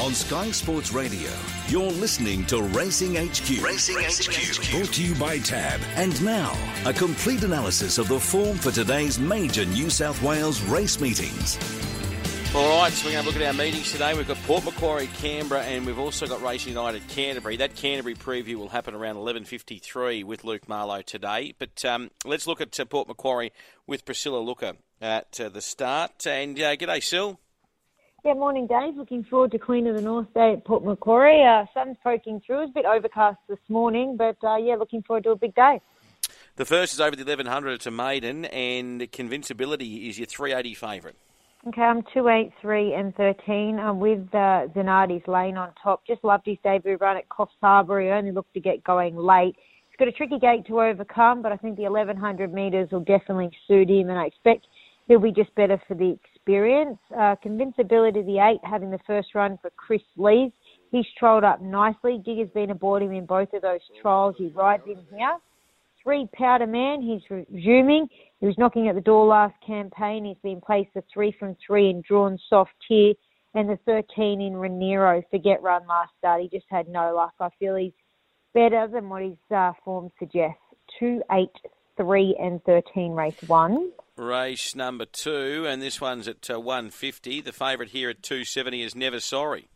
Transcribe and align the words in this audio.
On 0.00 0.14
Sky 0.14 0.52
Sports 0.52 0.92
Radio, 0.92 1.28
you're 1.66 1.90
listening 1.90 2.44
to 2.46 2.62
Racing 2.62 3.16
HQ. 3.16 3.60
Racing, 3.60 3.96
HQ. 3.98 4.70
Brought 4.70 4.92
to 4.94 5.02
you 5.02 5.12
by 5.16 5.40
Tab. 5.40 5.80
And 5.96 6.24
now, 6.24 6.56
a 6.86 6.92
complete 6.92 7.42
analysis 7.42 7.98
of 7.98 8.06
the 8.06 8.20
form 8.20 8.58
for 8.58 8.70
today's 8.70 9.18
major 9.18 9.64
New 9.64 9.90
South 9.90 10.22
Wales 10.22 10.62
race 10.62 11.00
meetings. 11.00 11.58
All 12.54 12.80
right, 12.80 12.92
so 12.92 13.06
we're 13.06 13.14
going 13.14 13.24
to 13.24 13.28
look 13.28 13.40
at 13.40 13.44
our 13.44 13.52
meetings 13.52 13.90
today. 13.90 14.14
We've 14.14 14.28
got 14.28 14.36
Port 14.44 14.64
Macquarie, 14.64 15.08
Canberra, 15.18 15.62
and 15.62 15.84
we've 15.84 15.98
also 15.98 16.28
got 16.28 16.40
Racing 16.42 16.74
United, 16.74 17.08
Canterbury. 17.08 17.56
That 17.56 17.74
Canterbury 17.74 18.14
preview 18.14 18.54
will 18.54 18.68
happen 18.68 18.94
around 18.94 19.16
11.53 19.16 20.22
with 20.22 20.44
Luke 20.44 20.68
Marlowe 20.68 21.02
today. 21.02 21.54
But 21.58 21.84
um, 21.84 22.12
let's 22.24 22.46
look 22.46 22.60
at 22.60 22.78
uh, 22.78 22.84
Port 22.84 23.08
Macquarie 23.08 23.52
with 23.88 24.04
Priscilla 24.04 24.38
Looker 24.38 24.74
at 25.00 25.40
uh, 25.40 25.48
the 25.48 25.60
start. 25.60 26.24
And 26.24 26.56
uh, 26.56 26.76
g'day, 26.76 27.02
Sil. 27.02 27.40
Yeah, 28.24 28.34
morning, 28.34 28.66
Dave. 28.66 28.96
Looking 28.96 29.22
forward 29.22 29.52
to 29.52 29.58
Queen 29.58 29.86
of 29.86 29.94
the 29.94 30.02
North 30.02 30.26
Day 30.34 30.54
at 30.54 30.64
Port 30.64 30.84
Macquarie. 30.84 31.44
Uh, 31.44 31.66
sun's 31.72 31.96
poking 32.02 32.42
through. 32.44 32.64
It's 32.64 32.70
a 32.70 32.74
bit 32.74 32.84
overcast 32.84 33.38
this 33.48 33.60
morning, 33.68 34.16
but 34.16 34.36
uh, 34.42 34.56
yeah, 34.56 34.74
looking 34.74 35.02
forward 35.02 35.22
to 35.24 35.30
a 35.30 35.36
big 35.36 35.54
day. 35.54 35.80
The 36.56 36.64
first 36.64 36.92
is 36.92 37.00
over 37.00 37.14
the 37.14 37.22
1100 37.22 37.80
to 37.82 37.92
Maiden, 37.92 38.44
and 38.46 39.10
Convincibility 39.12 40.08
is 40.08 40.18
your 40.18 40.26
380 40.26 40.74
favourite. 40.74 41.16
Okay, 41.68 41.80
I'm 41.80 42.02
2, 42.12 42.28
8, 42.28 42.52
3 42.60 42.94
and 42.94 43.14
13. 43.14 43.78
I'm 43.78 44.00
with 44.00 44.26
uh, 44.32 44.66
Zanardi's 44.74 45.26
lane 45.28 45.56
on 45.56 45.70
top. 45.80 46.04
Just 46.04 46.24
loved 46.24 46.46
his 46.46 46.58
debut 46.64 46.96
run 47.00 47.16
at 47.16 47.28
Coffs 47.28 47.54
Harbour. 47.60 48.00
He 48.00 48.08
only 48.08 48.32
looked 48.32 48.52
to 48.54 48.60
get 48.60 48.82
going 48.82 49.14
late. 49.14 49.54
He's 49.90 49.96
got 49.96 50.08
a 50.08 50.12
tricky 50.12 50.40
gate 50.40 50.66
to 50.66 50.80
overcome, 50.80 51.40
but 51.40 51.52
I 51.52 51.56
think 51.56 51.76
the 51.76 51.84
1100 51.84 52.52
metres 52.52 52.88
will 52.90 53.04
definitely 53.04 53.50
suit 53.68 53.88
him, 53.88 54.10
and 54.10 54.18
I 54.18 54.26
expect 54.26 54.66
he'll 55.06 55.20
be 55.20 55.32
just 55.32 55.54
better 55.54 55.80
for 55.86 55.94
the 55.94 56.18
experience. 56.48 56.98
Uh, 57.16 57.36
Convincibility, 57.42 58.22
the 58.22 58.38
eight, 58.38 58.60
having 58.64 58.90
the 58.90 58.98
first 59.06 59.34
run 59.34 59.58
for 59.60 59.70
Chris 59.76 60.00
Lees. 60.16 60.50
He's 60.90 61.04
trolled 61.18 61.44
up 61.44 61.60
nicely. 61.60 62.22
Digger's 62.24 62.48
been 62.54 62.70
aboard 62.70 63.02
him 63.02 63.12
in 63.12 63.26
both 63.26 63.52
of 63.52 63.60
those 63.60 63.80
trials. 64.00 64.34
He 64.38 64.48
rides 64.48 64.84
in 64.86 64.96
here. 65.14 65.36
Three, 66.02 66.26
Powder 66.32 66.66
Man, 66.66 67.02
he's 67.02 67.20
resuming. 67.28 68.08
He 68.40 68.46
was 68.46 68.56
knocking 68.56 68.88
at 68.88 68.94
the 68.94 69.02
door 69.02 69.26
last 69.26 69.54
campaign. 69.66 70.24
He's 70.24 70.38
been 70.42 70.60
placed 70.62 70.90
a 70.96 71.02
three 71.12 71.34
from 71.38 71.54
three 71.66 71.90
in 71.90 72.02
drawn 72.08 72.38
soft 72.48 72.70
tier. 72.86 73.12
And 73.54 73.68
the 73.68 73.78
13 73.84 74.40
in 74.40 74.54
Raniero, 74.54 75.22
forget 75.30 75.62
run 75.62 75.86
last 75.86 76.12
start. 76.18 76.40
He 76.40 76.48
just 76.48 76.66
had 76.70 76.88
no 76.88 77.14
luck. 77.14 77.34
I 77.40 77.50
feel 77.58 77.76
he's 77.76 77.92
better 78.54 78.88
than 78.90 79.10
what 79.10 79.22
his 79.22 79.36
uh, 79.54 79.72
form 79.84 80.10
suggests. 80.18 80.56
Two, 80.98 81.22
eight, 81.32 81.50
three, 81.98 82.34
and 82.40 82.64
13 82.64 83.12
race 83.12 83.42
one 83.46 83.92
race 84.18 84.74
number 84.74 85.04
two, 85.04 85.64
and 85.68 85.80
this 85.80 86.00
one's 86.00 86.26
at 86.26 86.50
uh, 86.50 86.60
150. 86.60 87.40
The 87.40 87.52
favourite 87.52 87.90
here 87.90 88.10
at 88.10 88.22
270 88.22 88.82
is 88.82 88.94
Never 88.94 89.20
Sorry. 89.20 89.68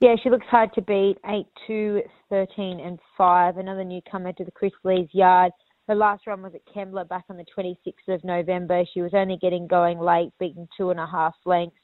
Yeah, 0.00 0.16
she 0.22 0.30
looks 0.30 0.46
hard 0.46 0.72
to 0.74 0.82
beat. 0.82 1.16
8, 1.26 1.46
2, 1.66 2.02
13, 2.30 2.80
and 2.80 2.98
5. 3.16 3.56
Another 3.56 3.84
newcomer 3.84 4.32
to 4.32 4.44
the 4.44 4.50
Chris 4.50 4.72
Lees 4.84 5.08
yard. 5.12 5.52
Her 5.88 5.94
last 5.94 6.26
run 6.26 6.42
was 6.42 6.52
at 6.54 6.66
Kembla 6.72 7.08
back 7.08 7.24
on 7.30 7.36
the 7.36 7.46
26th 7.56 8.14
of 8.14 8.22
November. 8.22 8.84
She 8.92 9.00
was 9.00 9.12
only 9.14 9.38
getting 9.40 9.66
going 9.66 9.98
late, 9.98 10.30
beaten 10.38 10.68
two 10.76 10.90
and 10.90 11.00
a 11.00 11.06
half 11.06 11.34
lengths. 11.44 11.76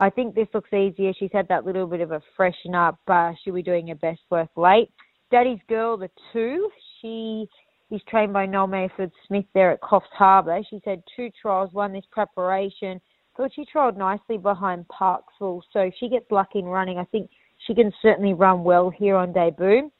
I 0.00 0.10
think 0.10 0.34
this 0.34 0.46
looks 0.54 0.72
easier. 0.72 1.12
She's 1.18 1.32
had 1.32 1.48
that 1.48 1.64
little 1.64 1.86
bit 1.86 2.00
of 2.00 2.12
a 2.12 2.22
freshen 2.36 2.74
up. 2.74 2.98
Uh, 3.08 3.32
she'll 3.42 3.54
be 3.54 3.62
doing 3.62 3.88
her 3.88 3.94
best 3.96 4.20
work 4.30 4.50
late. 4.56 4.90
Daddy's 5.30 5.58
Girl, 5.68 5.96
the 5.96 6.10
two, 6.32 6.70
she 7.00 7.48
He's 7.88 8.02
trained 8.08 8.34
by 8.34 8.44
Noel 8.44 8.66
Mayfield 8.66 9.12
Smith 9.26 9.46
there 9.54 9.70
at 9.70 9.80
Coffs 9.80 10.10
Harbour. 10.12 10.60
She's 10.68 10.82
had 10.84 11.02
two 11.16 11.30
trials, 11.40 11.72
one 11.72 11.92
this 11.92 12.04
preparation. 12.10 13.00
Thought 13.36 13.52
she 13.54 13.64
trialled 13.64 13.96
nicely 13.96 14.36
behind 14.36 14.86
Parksville. 14.88 15.62
So 15.72 15.80
if 15.80 15.94
she 15.98 16.08
gets 16.08 16.30
lucky 16.30 16.58
in 16.58 16.66
running, 16.66 16.98
I 16.98 17.04
think 17.04 17.30
she 17.66 17.74
can 17.74 17.92
certainly 18.02 18.34
run 18.34 18.62
well 18.62 18.90
here 18.90 19.16
on 19.16 19.32
debut. 19.32 19.90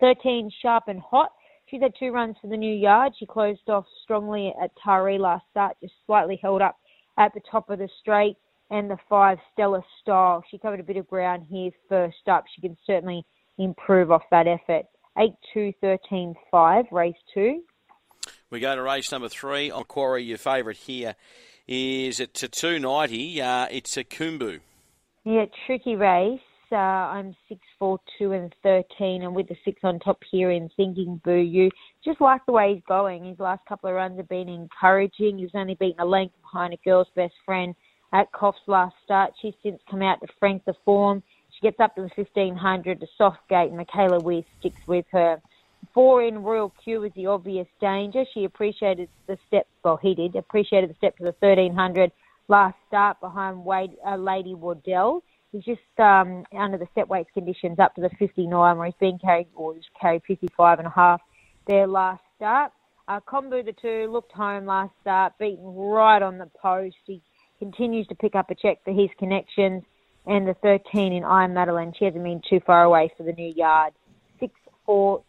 13, 0.00 0.50
Sharp 0.62 0.84
and 0.86 1.00
Hot. 1.00 1.30
She's 1.66 1.80
had 1.80 1.94
two 1.98 2.12
runs 2.12 2.36
for 2.40 2.46
the 2.46 2.56
new 2.56 2.74
yard. 2.74 3.14
She 3.18 3.26
closed 3.26 3.68
off 3.68 3.86
strongly 4.02 4.52
at 4.62 4.70
Taree 4.76 5.18
last 5.18 5.44
start, 5.50 5.76
just 5.80 5.94
slightly 6.06 6.38
held 6.40 6.62
up 6.62 6.76
at 7.18 7.32
the 7.34 7.40
top 7.50 7.68
of 7.70 7.78
the 7.78 7.88
straight. 8.00 8.36
And 8.70 8.90
the 8.90 8.98
five, 9.08 9.38
Stellar 9.52 9.84
Style. 10.02 10.42
She 10.50 10.58
covered 10.58 10.80
a 10.80 10.84
bit 10.84 10.96
of 10.96 11.08
ground 11.08 11.46
here 11.48 11.70
first 11.88 12.28
up. 12.28 12.44
She 12.54 12.60
can 12.60 12.76
certainly 12.86 13.24
improve 13.58 14.10
off 14.10 14.22
that 14.30 14.46
effort. 14.46 14.86
8 15.18 15.32
2 15.52 15.72
13 15.80 16.34
5, 16.50 16.84
race 16.90 17.14
2. 17.34 17.62
We 18.50 18.60
go 18.60 18.74
to 18.74 18.82
race 18.82 19.12
number 19.12 19.28
three. 19.28 19.70
On 19.70 19.84
Quarry, 19.84 20.24
your 20.24 20.38
favourite 20.38 20.76
here 20.76 21.14
is 21.66 22.20
at 22.20 22.34
290. 22.34 23.40
Uh, 23.40 23.66
it's 23.70 23.96
a 23.96 24.04
Kumbu. 24.04 24.60
Yeah, 25.24 25.46
tricky 25.66 25.96
race. 25.96 26.40
Uh, 26.72 26.76
I'm 26.76 27.36
6 27.48 27.60
4 27.78 28.00
2 28.18 28.32
and 28.32 28.54
13, 28.62 29.22
and 29.22 29.34
with 29.34 29.48
the 29.48 29.56
6 29.64 29.80
on 29.84 30.00
top 30.00 30.18
here 30.30 30.50
in 30.50 30.68
Thinking 30.76 31.20
Boo. 31.24 31.36
You 31.36 31.70
just 32.04 32.20
like 32.20 32.44
the 32.46 32.52
way 32.52 32.74
he's 32.74 32.82
going. 32.88 33.24
His 33.24 33.38
last 33.38 33.64
couple 33.68 33.90
of 33.90 33.96
runs 33.96 34.16
have 34.16 34.28
been 34.28 34.48
encouraging. 34.48 35.38
He's 35.38 35.50
only 35.54 35.74
beaten 35.74 36.00
a 36.00 36.04
length 36.04 36.34
behind 36.40 36.74
a 36.74 36.78
girl's 36.84 37.08
best 37.14 37.34
friend 37.46 37.74
at 38.12 38.32
Coffs 38.32 38.54
last 38.66 38.94
start. 39.04 39.32
She's 39.40 39.54
since 39.62 39.80
come 39.88 40.02
out 40.02 40.20
to 40.20 40.26
frank 40.40 40.64
the 40.64 40.74
form. 40.84 41.22
She 41.54 41.60
gets 41.60 41.78
up 41.80 41.94
to 41.94 42.02
the 42.02 42.10
1500 42.14 43.00
to 43.00 43.06
soft 43.16 43.48
gate, 43.48 43.68
and 43.68 43.76
Michaela 43.76 44.18
Weir 44.18 44.42
sticks 44.58 44.80
with 44.86 45.06
her. 45.12 45.40
Four 45.92 46.22
in 46.22 46.42
Royal 46.42 46.72
Q 46.82 47.00
was 47.00 47.12
the 47.14 47.26
obvious 47.26 47.68
danger. 47.80 48.24
She 48.32 48.44
appreciated 48.44 49.08
the 49.26 49.38
step, 49.46 49.66
well, 49.84 49.96
he 49.96 50.14
did, 50.14 50.34
appreciated 50.34 50.90
the 50.90 50.94
step 50.94 51.16
to 51.18 51.24
the 51.24 51.34
1300 51.38 52.10
last 52.48 52.76
start 52.88 53.20
behind 53.20 53.64
Wade, 53.64 53.92
uh, 54.06 54.16
Lady 54.16 54.54
Wardell. 54.54 55.22
He's 55.52 55.64
just 55.64 55.80
um, 55.98 56.44
under 56.56 56.76
the 56.76 56.88
set 56.94 57.08
weights 57.08 57.30
conditions 57.32 57.78
up 57.78 57.94
to 57.94 58.00
the 58.00 58.10
59 58.18 58.76
where 58.76 58.86
he's 58.86 58.94
been 58.98 59.18
carried, 59.18 59.46
or 59.54 59.74
he's 59.74 59.84
carried 60.00 60.22
55 60.26 60.80
and 60.80 60.88
a 60.88 60.90
half 60.90 61.20
their 61.66 61.86
last 61.86 62.22
start. 62.36 62.72
Uh, 63.06 63.20
Kombu, 63.20 63.64
the 63.64 63.72
two, 63.72 64.10
looked 64.10 64.32
home 64.32 64.66
last 64.66 64.92
start, 65.00 65.34
beaten 65.38 65.64
right 65.64 66.22
on 66.22 66.38
the 66.38 66.50
post. 66.60 66.96
He 67.06 67.22
continues 67.58 68.06
to 68.08 68.14
pick 68.14 68.34
up 68.34 68.50
a 68.50 68.54
check 68.54 68.78
for 68.84 68.92
his 68.92 69.08
connections 69.18 69.84
and 70.26 70.46
the 70.46 70.54
13 70.54 71.12
in 71.12 71.24
Iron 71.24 71.54
Madeline. 71.54 71.92
She 71.98 72.04
hasn't 72.04 72.24
been 72.24 72.42
too 72.48 72.60
far 72.66 72.84
away 72.84 73.12
for 73.16 73.22
the 73.22 73.32
new 73.32 73.52
yard. 73.54 73.92
6, 74.40 74.52
4, 74.86 75.22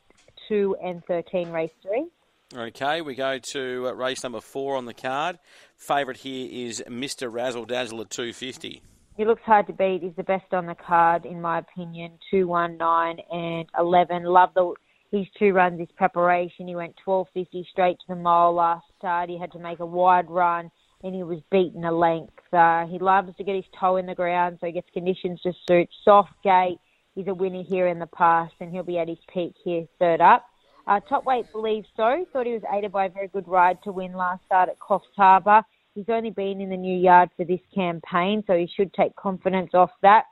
2, 0.47 0.75
and 0.83 1.03
13, 1.05 1.51
race 1.51 1.71
3. 1.81 2.07
Okay, 2.55 3.01
we 3.01 3.15
go 3.15 3.39
to 3.39 3.87
uh, 3.87 3.91
race 3.93 4.23
number 4.23 4.39
four 4.39 4.75
on 4.75 4.85
the 4.85 4.93
card. 4.93 5.39
Favourite 5.77 6.19
here 6.19 6.47
is 6.51 6.83
Mr. 6.87 7.31
Razzle 7.31 7.65
Dazzle 7.65 8.01
at 8.01 8.11
250. 8.11 8.81
He 9.17 9.25
looks 9.25 9.41
hard 9.43 9.67
to 9.67 9.73
beat. 9.73 10.03
He's 10.03 10.15
the 10.15 10.23
best 10.23 10.53
on 10.53 10.67
the 10.67 10.75
card, 10.75 11.25
in 11.25 11.41
my 11.41 11.59
opinion. 11.59 12.19
2, 12.31 12.47
1, 12.47 12.77
9, 12.77 13.17
and 13.31 13.67
11. 13.77 14.23
Love 14.23 14.51
the 14.53 14.73
his 15.11 15.27
two 15.37 15.53
runs, 15.53 15.79
his 15.79 15.89
preparation. 15.95 16.67
He 16.67 16.75
went 16.75 16.95
12.50 17.07 17.65
straight 17.67 17.97
to 17.99 18.05
the 18.09 18.15
mile 18.15 18.53
last 18.53 18.85
start. 18.97 19.29
He 19.29 19.37
had 19.37 19.51
to 19.53 19.59
make 19.59 19.79
a 19.79 19.85
wide 19.85 20.29
run 20.29 20.71
and 21.05 21.13
he 21.13 21.21
was 21.21 21.39
beaten 21.51 21.85
a 21.85 21.91
length. 21.91 22.33
Uh, 22.51 22.87
he 22.87 22.97
loves 22.97 23.29
to 23.37 23.43
get 23.43 23.55
his 23.55 23.65
toe 23.79 23.97
in 23.97 24.07
the 24.07 24.15
ground, 24.15 24.57
so 24.59 24.65
he 24.65 24.73
gets 24.73 24.89
conditions 24.91 25.39
to 25.41 25.53
suit. 25.67 25.87
Soft 26.03 26.33
gate, 26.43 26.79
he's 27.13 27.27
a 27.27 27.33
winner 27.33 27.63
here 27.63 27.87
in 27.87 27.99
the 27.99 28.07
past, 28.07 28.55
and 28.59 28.71
he'll 28.71 28.83
be 28.83 28.97
at 28.97 29.07
his 29.07 29.19
peak 29.31 29.53
here, 29.63 29.85
third 29.99 30.19
up. 30.19 30.47
Uh, 30.87 30.99
top 31.07 31.23
weight 31.23 31.45
believes 31.51 31.87
so. 31.95 32.25
Thought 32.33 32.47
he 32.47 32.53
was 32.53 32.63
aided 32.75 32.91
by 32.91 33.05
a 33.05 33.09
very 33.09 33.27
good 33.27 33.47
ride 33.47 33.77
to 33.83 33.91
win 33.91 34.13
last 34.13 34.43
start 34.45 34.67
at 34.67 34.79
Coffs 34.79 35.03
Harbour. 35.15 35.61
He's 35.93 36.09
only 36.09 36.31
been 36.31 36.59
in 36.59 36.69
the 36.69 36.77
new 36.77 36.97
yard 36.97 37.29
for 37.37 37.45
this 37.45 37.61
campaign, 37.73 38.43
so 38.47 38.57
he 38.57 38.67
should 38.75 38.91
take 38.93 39.15
confidence 39.15 39.71
off 39.75 39.91
that. 40.01 40.23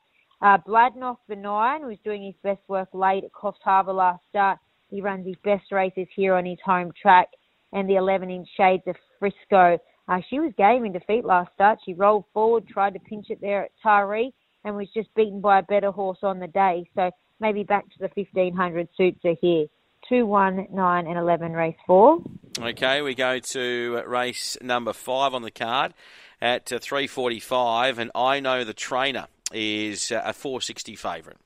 Uh, 0.41 0.57
Bladnoff 0.67 1.17
the 1.29 1.35
nine, 1.35 1.85
was 1.85 1.97
doing 2.03 2.23
his 2.23 2.35
best 2.43 2.61
work 2.67 2.89
late 2.93 3.23
at 3.23 3.31
Coffs 3.31 3.61
Harbour 3.63 3.93
last 3.93 4.23
start. 4.29 4.57
He 4.89 5.01
runs 5.01 5.27
his 5.27 5.37
best 5.43 5.71
races 5.71 6.07
here 6.15 6.33
on 6.33 6.45
his 6.45 6.59
home 6.65 6.91
track, 6.99 7.27
and 7.73 7.87
the 7.87 7.95
11 7.95 8.31
inch 8.31 8.49
shades 8.57 8.83
of 8.87 8.95
Frisco. 9.19 9.77
Uh, 10.07 10.19
she 10.29 10.39
was 10.39 10.51
game 10.57 10.85
in 10.85 10.91
defeat 10.91 11.23
last 11.23 11.53
start. 11.53 11.79
She 11.85 11.93
rolled 11.93 12.25
forward, 12.33 12.67
tried 12.67 12.93
to 12.93 12.99
pinch 12.99 13.27
it 13.29 13.39
there 13.41 13.63
at 13.63 13.71
Taree, 13.83 14.33
and 14.63 14.75
was 14.75 14.87
just 14.93 15.13
beaten 15.15 15.41
by 15.41 15.59
a 15.59 15.63
better 15.63 15.91
horse 15.91 16.19
on 16.23 16.39
the 16.39 16.47
day. 16.47 16.89
So 16.95 17.11
maybe 17.39 17.63
back 17.63 17.85
to 17.85 17.99
the 17.99 18.09
1500 18.13 18.87
suits 18.97 19.19
are 19.25 19.35
here. 19.39 19.67
2, 20.09 20.25
1, 20.25 20.67
9, 20.71 21.07
and 21.07 21.17
11, 21.17 21.53
race 21.53 21.75
4. 21.87 22.19
Okay, 22.59 23.01
we 23.01 23.15
go 23.15 23.39
to 23.39 24.03
race 24.05 24.57
number 24.61 24.91
5 24.91 25.33
on 25.33 25.41
the 25.43 25.51
card 25.51 25.93
at 26.41 26.73
uh, 26.73 26.79
345, 26.79 27.99
and 27.99 28.11
I 28.13 28.41
know 28.41 28.65
the 28.65 28.73
trainer 28.73 29.27
is 29.53 30.11
uh, 30.11 30.21
a 30.25 30.33
460 30.33 30.95
favourite. 30.97 31.37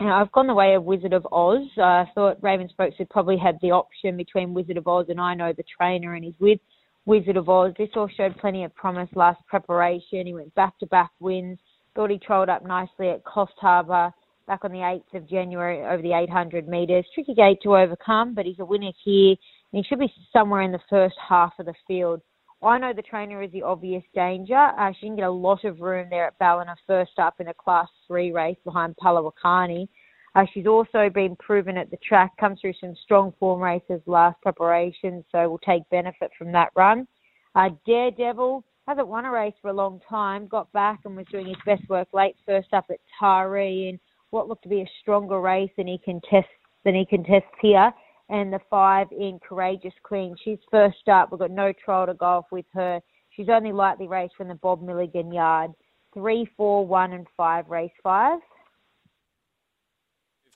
Now, 0.00 0.20
I've 0.20 0.32
gone 0.32 0.48
the 0.48 0.54
way 0.54 0.74
of 0.74 0.82
Wizard 0.84 1.12
of 1.12 1.26
Oz. 1.30 1.68
I 1.76 2.06
thought 2.14 2.38
Raven-Spokes 2.42 2.98
would 2.98 3.10
probably 3.10 3.36
have 3.36 3.56
the 3.60 3.70
option 3.70 4.16
between 4.16 4.54
Wizard 4.54 4.76
of 4.76 4.88
Oz 4.88 5.06
and 5.08 5.20
I 5.20 5.34
know 5.34 5.52
the 5.52 5.62
trainer, 5.62 6.14
and 6.14 6.24
he's 6.24 6.34
with 6.40 6.58
Wizard 7.06 7.36
of 7.36 7.48
Oz. 7.48 7.72
This 7.78 7.88
all 7.96 8.08
showed 8.08 8.36
plenty 8.38 8.64
of 8.64 8.74
promise 8.74 9.08
last 9.14 9.40
preparation. 9.46 10.26
He 10.26 10.34
went 10.34 10.54
back 10.54 10.78
to 10.78 10.86
back 10.86 11.10
wins. 11.20 11.58
Thought 11.94 12.10
he 12.10 12.18
trolled 12.18 12.48
up 12.48 12.64
nicely 12.64 13.08
at 13.08 13.24
Coffs 13.24 13.48
Harbour 13.58 14.12
back 14.46 14.64
on 14.64 14.72
the 14.72 14.78
8th 14.78 15.14
of 15.14 15.28
January 15.28 15.82
over 15.82 16.02
the 16.02 16.12
800 16.12 16.68
metres. 16.68 17.04
Tricky 17.14 17.34
gate 17.34 17.58
to 17.62 17.76
overcome, 17.76 18.34
but 18.34 18.46
he's 18.46 18.58
a 18.58 18.64
winner 18.64 18.92
here. 19.04 19.36
And 19.72 19.82
he 19.82 19.82
should 19.84 20.00
be 20.00 20.12
somewhere 20.32 20.62
in 20.62 20.72
the 20.72 20.80
first 20.90 21.14
half 21.28 21.52
of 21.58 21.66
the 21.66 21.74
field. 21.86 22.20
I 22.62 22.78
know 22.78 22.92
the 22.92 23.02
trainer 23.02 23.42
is 23.42 23.52
the 23.52 23.62
obvious 23.62 24.02
danger. 24.14 24.54
Uh, 24.56 24.92
she 24.92 25.06
didn't 25.06 25.16
get 25.16 25.28
a 25.28 25.30
lot 25.30 25.64
of 25.64 25.80
room 25.80 26.08
there 26.10 26.26
at 26.26 26.38
Ballina 26.38 26.76
first 26.86 27.12
up 27.18 27.40
in 27.40 27.48
a 27.48 27.54
Class 27.54 27.88
3 28.06 28.32
race 28.32 28.58
behind 28.64 28.96
Palawakani. 29.02 29.88
Uh, 30.34 30.44
she's 30.52 30.66
also 30.66 31.10
been 31.12 31.34
proven 31.36 31.76
at 31.76 31.90
the 31.90 31.96
track, 31.98 32.36
comes 32.38 32.60
through 32.60 32.74
some 32.80 32.94
strong 33.02 33.32
form 33.40 33.60
races 33.60 34.00
last 34.06 34.40
preparation, 34.42 35.24
so 35.32 35.48
will 35.48 35.58
take 35.58 35.82
benefit 35.90 36.30
from 36.38 36.52
that 36.52 36.70
run. 36.76 37.06
Uh, 37.54 37.70
Daredevil 37.86 38.64
hasn't 38.86 39.08
won 39.08 39.24
a 39.24 39.30
race 39.30 39.54
for 39.60 39.68
a 39.68 39.74
long 39.74 40.00
time, 40.08 40.46
got 40.46 40.70
back 40.72 41.00
and 41.04 41.16
was 41.16 41.26
doing 41.32 41.46
his 41.46 41.56
best 41.66 41.82
work 41.88 42.08
late, 42.12 42.36
first 42.46 42.72
up 42.72 42.86
at 42.90 43.00
Taree 43.20 43.88
in 43.88 44.00
what 44.30 44.48
looked 44.48 44.62
to 44.62 44.68
be 44.68 44.82
a 44.82 44.90
stronger 45.00 45.40
race 45.40 45.70
than 45.76 45.88
he 45.88 45.98
contests 46.04 46.54
than 46.84 46.94
he 46.94 47.04
contests 47.04 47.52
here 47.60 47.92
and 48.30 48.52
the 48.52 48.60
five 48.70 49.08
in 49.10 49.38
Courageous 49.46 49.92
Queen. 50.02 50.34
She's 50.42 50.58
first 50.70 51.08
up. 51.08 51.30
We've 51.30 51.40
got 51.40 51.50
no 51.50 51.72
trial 51.84 52.06
to 52.06 52.14
go 52.14 52.26
off 52.26 52.46
with 52.50 52.64
her. 52.72 53.00
She's 53.30 53.48
only 53.48 53.72
lightly 53.72 54.06
raced 54.06 54.36
from 54.36 54.48
the 54.48 54.54
Bob 54.54 54.82
Milligan 54.82 55.32
yard. 55.32 55.72
Three, 56.14 56.48
four, 56.56 56.86
one, 56.86 57.12
and 57.12 57.26
five, 57.36 57.68
race 57.68 57.90
five. 58.02 58.38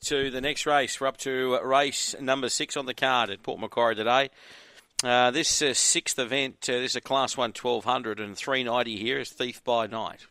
To 0.04 0.30
the 0.30 0.42
next 0.42 0.66
race, 0.66 1.00
we're 1.00 1.06
up 1.06 1.16
to 1.18 1.58
race 1.62 2.14
number 2.20 2.50
six 2.50 2.76
on 2.76 2.84
the 2.84 2.92
card 2.92 3.30
at 3.30 3.42
Port 3.42 3.58
Macquarie 3.58 3.94
today. 3.94 4.28
Uh, 5.02 5.30
this 5.30 5.62
uh, 5.62 5.72
sixth 5.72 6.18
event, 6.18 6.56
uh, 6.68 6.72
this 6.72 6.90
is 6.90 6.96
a 6.96 7.00
Class 7.00 7.38
1 7.38 7.54
1200 7.58 8.20
and 8.20 8.36
390 8.36 8.98
here 8.98 9.18
is 9.18 9.30
Thief 9.30 9.64
by 9.64 9.86
Night. 9.86 10.26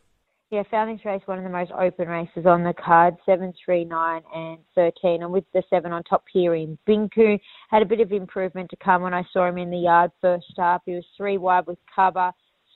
Yeah, 0.52 0.62
found 0.70 0.96
this 0.96 1.04
race 1.04 1.22
one 1.24 1.38
of 1.38 1.44
the 1.44 1.50
most 1.50 1.72
open 1.72 2.06
races 2.06 2.46
on 2.46 2.62
the 2.62 2.72
card, 2.72 3.16
7, 3.26 3.52
3, 3.64 3.84
9 3.84 4.22
and 4.32 4.58
13. 4.76 5.24
And 5.24 5.32
with 5.32 5.44
the 5.52 5.64
7 5.68 5.90
on 5.90 6.04
top 6.04 6.22
here 6.32 6.54
in 6.54 6.78
Binku, 6.88 7.40
had 7.68 7.82
a 7.82 7.86
bit 7.86 7.98
of 7.98 8.12
improvement 8.12 8.70
to 8.70 8.76
come 8.76 9.02
when 9.02 9.12
I 9.12 9.24
saw 9.32 9.48
him 9.48 9.58
in 9.58 9.70
the 9.70 9.78
yard 9.78 10.12
first 10.20 10.56
up. 10.56 10.82
He 10.86 10.92
was 10.92 11.04
3 11.16 11.38
wide 11.38 11.66
with 11.66 11.78
cover, 11.92 12.30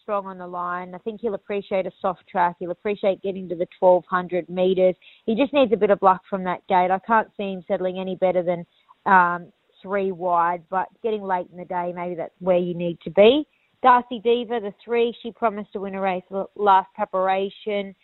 strong 0.08 0.25
on 0.25 0.38
the 0.38 0.46
line. 0.46 0.94
I 0.94 0.99
think 0.99 1.20
he'll 1.20 1.34
appreciate 1.34 1.84
a 1.84 1.90
soft 2.00 2.26
track. 2.26 2.56
He'll 2.58 2.70
appreciate 2.70 3.20
getting 3.20 3.46
to 3.50 3.55
the 3.55 3.66
1200 3.78 4.49
metres. 4.49 4.94
He 5.26 5.34
just 5.34 5.52
needs 5.52 5.70
a 5.75 5.76
bit 5.76 5.90
of 5.90 6.00
luck 6.00 6.22
from 6.31 6.43
that 6.44 6.66
gate. 6.66 6.90
I 6.90 6.99
can't 7.06 7.28
see 7.37 7.52
him 7.52 7.62
settling 7.69 7.99
any 7.99 8.16
better 8.16 8.43
than 8.43 8.64
um, 9.05 9.52
3 9.82 10.12
wide, 10.12 10.62
but 10.70 10.88
getting 11.02 11.22
late 11.22 11.49
in 11.52 11.58
the 11.58 11.66
day, 11.66 11.93
maybe 11.94 12.14
that's 12.14 12.32
where 12.38 12.56
you 12.56 12.72
need 12.72 12.99
to 13.02 13.10
be. 13.10 13.46
Darcy 13.82 14.19
Diva, 14.25 14.60
the 14.60 14.72
three, 14.82 15.14
she 15.22 15.31
promised 15.31 15.75
to 15.75 15.81
win 15.81 15.94
a 15.94 16.00
race 16.00 16.25
last 16.56 16.88
preparation. 16.94 17.94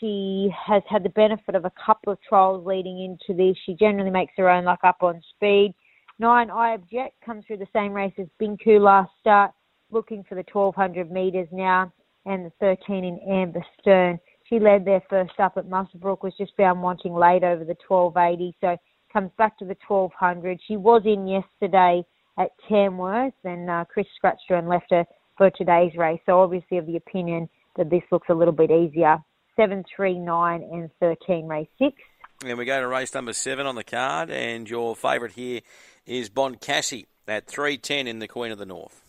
She 0.00 0.50
has 0.66 0.82
had 0.90 1.04
the 1.04 1.10
benefit 1.10 1.54
of 1.54 1.64
a 1.64 1.72
couple 1.86 2.12
of 2.12 2.18
trials 2.28 2.66
leading 2.66 3.04
into 3.04 3.38
this. 3.38 3.56
She 3.64 3.74
generally 3.74 4.10
makes 4.10 4.32
her 4.36 4.50
own 4.50 4.64
luck 4.64 4.80
up 4.82 4.96
on 5.00 5.22
speed. 5.36 5.74
Nine, 6.18 6.50
I 6.50 6.74
Object 6.74 7.14
comes 7.24 7.44
through 7.46 7.58
the 7.58 7.68
same 7.72 7.92
race 7.92 8.12
as 8.18 8.26
Binku 8.42 8.80
last 8.80 9.12
start, 9.20 9.52
looking 9.90 10.24
for 10.28 10.34
the 10.34 10.44
1200 10.52 11.10
metres 11.10 11.48
now, 11.52 11.92
and 12.24 12.46
the 12.46 12.52
13 12.60 13.04
in 13.04 13.20
Amber 13.28 13.64
Stern. 13.80 14.18
She 14.48 14.58
led 14.58 14.84
there 14.84 15.02
first 15.08 15.38
up 15.38 15.56
at 15.56 15.68
Muswellbrook, 15.68 16.22
was 16.22 16.34
just 16.38 16.52
found 16.56 16.82
wanting 16.82 17.14
late 17.14 17.44
over 17.44 17.64
the 17.64 17.76
1280, 17.86 18.56
so 18.60 18.76
comes 19.12 19.30
back 19.38 19.58
to 19.58 19.64
the 19.64 19.76
1200. 19.86 20.60
She 20.66 20.76
was 20.76 21.02
in 21.04 21.26
yesterday 21.26 22.04
at 22.38 22.50
Tamworth, 22.68 23.34
and 23.44 23.70
uh, 23.70 23.84
Chris 23.88 24.06
scratched 24.16 24.44
her 24.48 24.56
and 24.56 24.68
left 24.68 24.86
her 24.90 25.04
for 25.36 25.50
today's 25.50 25.96
race. 25.96 26.20
So 26.26 26.40
obviously 26.40 26.78
of 26.78 26.86
the 26.86 26.96
opinion 26.96 27.48
that 27.76 27.90
this 27.90 28.02
looks 28.10 28.28
a 28.28 28.34
little 28.34 28.52
bit 28.52 28.70
easier. 28.70 29.18
Seven, 29.54 29.84
three, 29.94 30.18
nine, 30.18 30.62
and 30.70 30.90
thirteen, 31.00 31.46
race 31.46 31.68
six. 31.78 31.94
And 32.44 32.58
we 32.58 32.66
go 32.66 32.78
to 32.78 32.86
race 32.86 33.14
number 33.14 33.32
seven 33.32 33.66
on 33.66 33.74
the 33.74 33.84
card, 33.84 34.30
and 34.30 34.68
your 34.68 34.94
favourite 34.94 35.32
here 35.32 35.62
is 36.04 36.28
Boncassi 36.28 37.06
at 37.26 37.46
three 37.46 37.78
ten 37.78 38.06
in 38.06 38.18
the 38.18 38.28
Queen 38.28 38.52
of 38.52 38.58
the 38.58 38.66
North. 38.66 39.05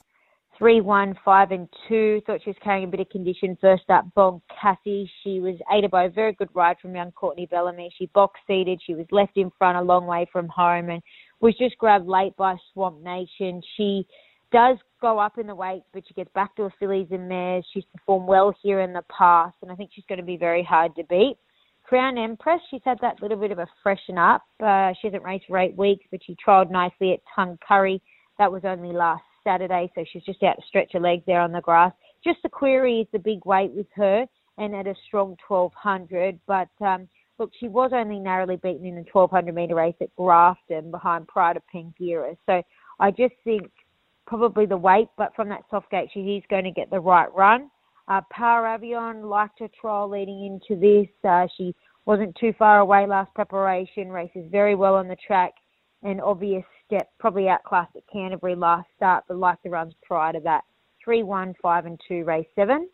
Three, 0.57 0.81
one, 0.81 1.13
five, 1.23 1.51
and 1.51 1.69
two. 1.87 2.19
Thought 2.25 2.41
she 2.43 2.49
was 2.49 2.57
carrying 2.63 2.85
a 2.85 2.87
bit 2.87 2.99
of 2.99 3.09
condition. 3.09 3.55
First 3.61 3.83
up, 3.89 4.05
Bon 4.15 4.41
Cassie. 4.59 5.09
She 5.23 5.39
was 5.39 5.55
aided 5.71 5.91
by 5.91 6.05
a 6.05 6.09
very 6.09 6.33
good 6.33 6.49
ride 6.55 6.77
from 6.81 6.95
young 6.95 7.11
Courtney 7.11 7.45
Bellamy. 7.45 7.93
She 7.95 8.07
box 8.07 8.39
seated. 8.47 8.81
She 8.83 8.95
was 8.95 9.05
left 9.11 9.37
in 9.37 9.51
front 9.59 9.77
a 9.77 9.81
long 9.81 10.07
way 10.07 10.25
from 10.31 10.47
home, 10.47 10.89
and 10.89 11.03
was 11.41 11.55
just 11.59 11.77
grabbed 11.77 12.07
late 12.07 12.35
by 12.37 12.55
Swamp 12.73 13.03
Nation. 13.03 13.61
She 13.75 14.07
does 14.51 14.77
go 14.99 15.19
up 15.19 15.37
in 15.37 15.45
the 15.45 15.53
weight, 15.53 15.83
but 15.93 16.03
she 16.07 16.15
gets 16.15 16.31
back 16.33 16.55
to 16.55 16.63
her 16.63 16.73
fillies 16.79 17.07
and 17.11 17.29
mares. 17.29 17.65
She's 17.71 17.85
performed 17.95 18.27
well 18.27 18.51
here 18.63 18.81
in 18.81 18.93
the 18.93 19.03
past, 19.15 19.57
and 19.61 19.71
I 19.71 19.75
think 19.75 19.91
she's 19.93 20.05
going 20.09 20.19
to 20.19 20.25
be 20.25 20.37
very 20.37 20.63
hard 20.63 20.95
to 20.95 21.03
beat. 21.03 21.37
Crown 21.83 22.17
Empress, 22.17 22.61
she's 22.71 22.81
had 22.83 22.97
that 23.01 23.21
little 23.21 23.37
bit 23.37 23.51
of 23.51 23.59
a 23.59 23.67
freshen 23.83 24.17
up. 24.17 24.41
Uh, 24.59 24.91
she 24.99 25.07
hasn't 25.07 25.23
raced 25.23 25.45
for 25.47 25.59
eight 25.59 25.77
weeks, 25.77 26.05
but 26.09 26.19
she 26.25 26.35
trialled 26.35 26.71
nicely 26.71 27.13
at 27.13 27.19
Tuncurry. 27.35 28.01
That 28.39 28.51
was 28.51 28.63
only 28.65 28.91
last 28.91 29.23
Saturday, 29.47 29.89
so 29.95 30.03
she's 30.11 30.23
just 30.23 30.43
out 30.43 30.57
to 30.57 30.67
stretch 30.67 30.91
her 30.91 30.99
legs 30.99 31.23
there 31.25 31.39
on 31.39 31.53
the 31.53 31.61
grass. 31.61 31.93
Just 32.21 32.39
the 32.43 32.49
query 32.49 32.99
is 32.99 33.07
the 33.13 33.19
big 33.19 33.45
weight 33.45 33.71
with 33.71 33.87
her, 33.95 34.25
and 34.57 34.75
at 34.75 34.87
a 34.87 34.95
strong 35.07 35.37
1200. 35.47 36.37
But 36.45 36.67
um, 36.85 37.07
look, 37.39 37.51
she 37.57 37.69
was 37.69 37.91
only 37.93 38.19
narrowly 38.19 38.57
beaten 38.57 38.85
in 38.85 38.95
the 38.95 39.05
1200 39.11 39.55
metre 39.55 39.75
race 39.75 39.95
at 40.01 40.13
Grafton 40.17 40.91
behind 40.91 41.27
Pride 41.27 41.55
of 41.55 41.63
Pangira. 41.73 42.35
So 42.45 42.61
I 42.99 43.11
just 43.11 43.35
think 43.45 43.71
probably 44.25 44.65
the 44.65 44.77
weight, 44.77 45.07
but 45.17 45.33
from 45.35 45.47
that 45.49 45.63
soft 45.69 45.89
gate, 45.91 46.09
she 46.13 46.19
is 46.19 46.43
going 46.49 46.65
to 46.65 46.71
get 46.71 46.89
the 46.89 46.99
right 46.99 47.33
run. 47.33 47.69
Uh, 48.09 48.21
Power 48.29 48.65
Avion 48.65 49.29
liked 49.29 49.59
her 49.59 49.69
trial 49.79 50.09
leading 50.09 50.45
into 50.45 50.79
this. 50.79 51.07
Uh, 51.29 51.47
she 51.57 51.73
wasn't 52.05 52.35
too 52.35 52.53
far 52.59 52.79
away 52.79 53.05
last 53.05 53.33
preparation, 53.33 54.09
races 54.09 54.45
very 54.51 54.75
well 54.75 54.95
on 54.95 55.07
the 55.07 55.17
track. 55.25 55.53
and 56.03 56.21
obvious 56.21 56.63
step, 56.87 57.11
probably 57.19 57.47
outclassed 57.47 57.95
at 57.95 58.03
Canterbury 58.11 58.55
last 58.55 58.87
start, 58.95 59.25
but 59.27 59.37
like 59.37 59.61
the 59.63 59.69
runs 59.69 59.93
prior 60.03 60.33
to 60.33 60.39
that. 60.41 60.63
3, 61.03 61.23
1, 61.23 61.55
5 61.61 61.85
and 61.85 62.01
2, 62.07 62.23
race 62.23 62.47
7. 62.55 62.89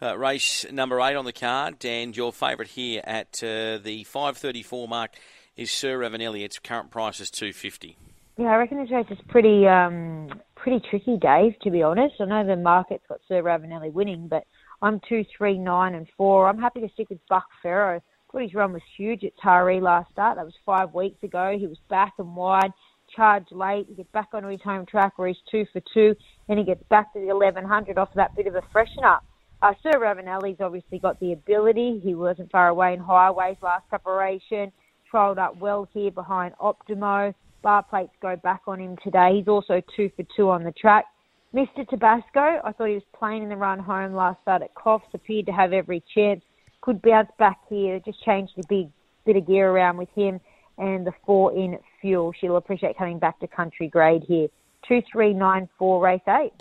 Uh, 0.00 0.16
race 0.18 0.66
number 0.70 1.00
eight 1.00 1.16
on 1.16 1.24
the 1.24 1.32
card, 1.32 1.82
and 1.84 2.14
your 2.14 2.30
favourite 2.30 2.70
here 2.72 3.00
at 3.04 3.42
uh, 3.42 3.78
the 3.78 4.04
5:34 4.04 4.86
mark 4.86 5.12
is 5.56 5.70
Sir 5.70 5.98
Ravenelli. 5.98 6.44
Its 6.44 6.58
current 6.58 6.90
price 6.90 7.18
is 7.18 7.30
250. 7.30 7.96
Yeah, 8.36 8.48
I 8.48 8.56
reckon 8.56 8.76
this 8.76 8.90
race 8.90 9.06
is 9.10 9.16
pretty 9.28 9.66
um, 9.66 10.28
pretty 10.54 10.84
tricky, 10.90 11.16
Dave. 11.16 11.58
To 11.62 11.70
be 11.70 11.82
honest, 11.82 12.16
I 12.20 12.26
know 12.26 12.46
the 12.46 12.56
market's 12.56 13.04
got 13.08 13.20
Sir 13.26 13.42
Ravenelli 13.42 13.90
winning, 13.90 14.28
but 14.28 14.44
I'm 14.82 15.00
two, 15.08 15.24
three, 15.36 15.56
nine, 15.56 15.94
and 15.94 16.06
four. 16.14 16.46
I'm 16.46 16.58
happy 16.58 16.80
to 16.80 16.88
stick 16.90 17.08
with 17.08 17.26
Buck 17.30 17.46
Pharaoh. 17.62 18.02
Thought 18.30 18.42
his 18.42 18.54
run 18.54 18.74
was 18.74 18.82
huge 18.98 19.24
at 19.24 19.32
Taree 19.42 19.80
last 19.80 20.12
start. 20.12 20.36
That 20.36 20.44
was 20.44 20.54
five 20.66 20.92
weeks 20.92 21.22
ago. 21.22 21.56
He 21.58 21.66
was 21.66 21.78
back 21.88 22.12
and 22.18 22.36
wide, 22.36 22.72
charged 23.16 23.50
late. 23.50 23.86
He 23.88 23.94
gets 23.94 24.10
back 24.12 24.28
onto 24.32 24.48
his 24.48 24.60
home 24.62 24.86
track 24.86 25.18
where 25.18 25.28
he's 25.28 25.36
two 25.50 25.64
for 25.72 25.80
two, 25.92 26.14
and 26.48 26.58
he 26.58 26.64
gets 26.64 26.82
back 26.88 27.12
to 27.14 27.20
the 27.20 27.26
1100 27.26 27.98
off 27.98 28.10
that 28.14 28.36
bit 28.36 28.46
of 28.46 28.54
a 28.54 28.62
freshen 28.72 29.04
up. 29.04 29.24
Uh, 29.62 29.72
Sir 29.82 29.98
Ravenelli's 29.98 30.60
obviously 30.60 30.98
got 30.98 31.18
the 31.18 31.32
ability. 31.32 32.00
He 32.04 32.14
wasn't 32.14 32.50
far 32.50 32.68
away 32.68 32.92
in 32.92 33.00
highways 33.00 33.56
last 33.62 33.88
preparation. 33.88 34.70
Trialled 35.10 35.38
up 35.38 35.56
well 35.58 35.88
here 35.92 36.10
behind 36.10 36.54
Optimo. 36.60 37.34
Bar 37.62 37.82
plates 37.84 38.12
go 38.20 38.36
back 38.36 38.62
on 38.66 38.80
him 38.80 38.96
today. 39.02 39.36
He's 39.36 39.48
also 39.48 39.80
two 39.96 40.10
for 40.14 40.24
two 40.36 40.50
on 40.50 40.62
the 40.62 40.72
track. 40.72 41.06
Mr. 41.54 41.88
Tabasco, 41.88 42.60
I 42.62 42.72
thought 42.72 42.88
he 42.88 42.94
was 42.94 43.02
playing 43.18 43.42
in 43.42 43.48
the 43.48 43.56
run 43.56 43.78
home 43.78 44.14
last 44.14 44.42
start 44.42 44.62
at 44.62 44.74
Coffs. 44.74 45.14
Appeared 45.14 45.46
to 45.46 45.52
have 45.52 45.72
every 45.72 46.02
chance. 46.14 46.42
Could 46.82 47.00
bounce 47.00 47.30
back 47.38 47.58
here. 47.68 47.98
Just 48.04 48.22
changed 48.24 48.52
the 48.56 48.64
big 48.68 48.90
bit 49.24 49.36
of 49.36 49.46
gear 49.46 49.70
around 49.70 49.96
with 49.96 50.10
him. 50.14 50.38
And 50.78 51.06
the 51.06 51.12
four 51.24 51.56
in 51.56 51.78
fuel. 52.00 52.32
She'll 52.38 52.56
appreciate 52.56 52.98
coming 52.98 53.18
back 53.18 53.40
to 53.40 53.46
country 53.46 53.88
grade 53.88 54.24
here. 54.26 54.48
Two, 54.86 55.02
three, 55.10 55.32
nine, 55.32 55.68
four, 55.78 56.02
race 56.02 56.20
eight. 56.28 56.52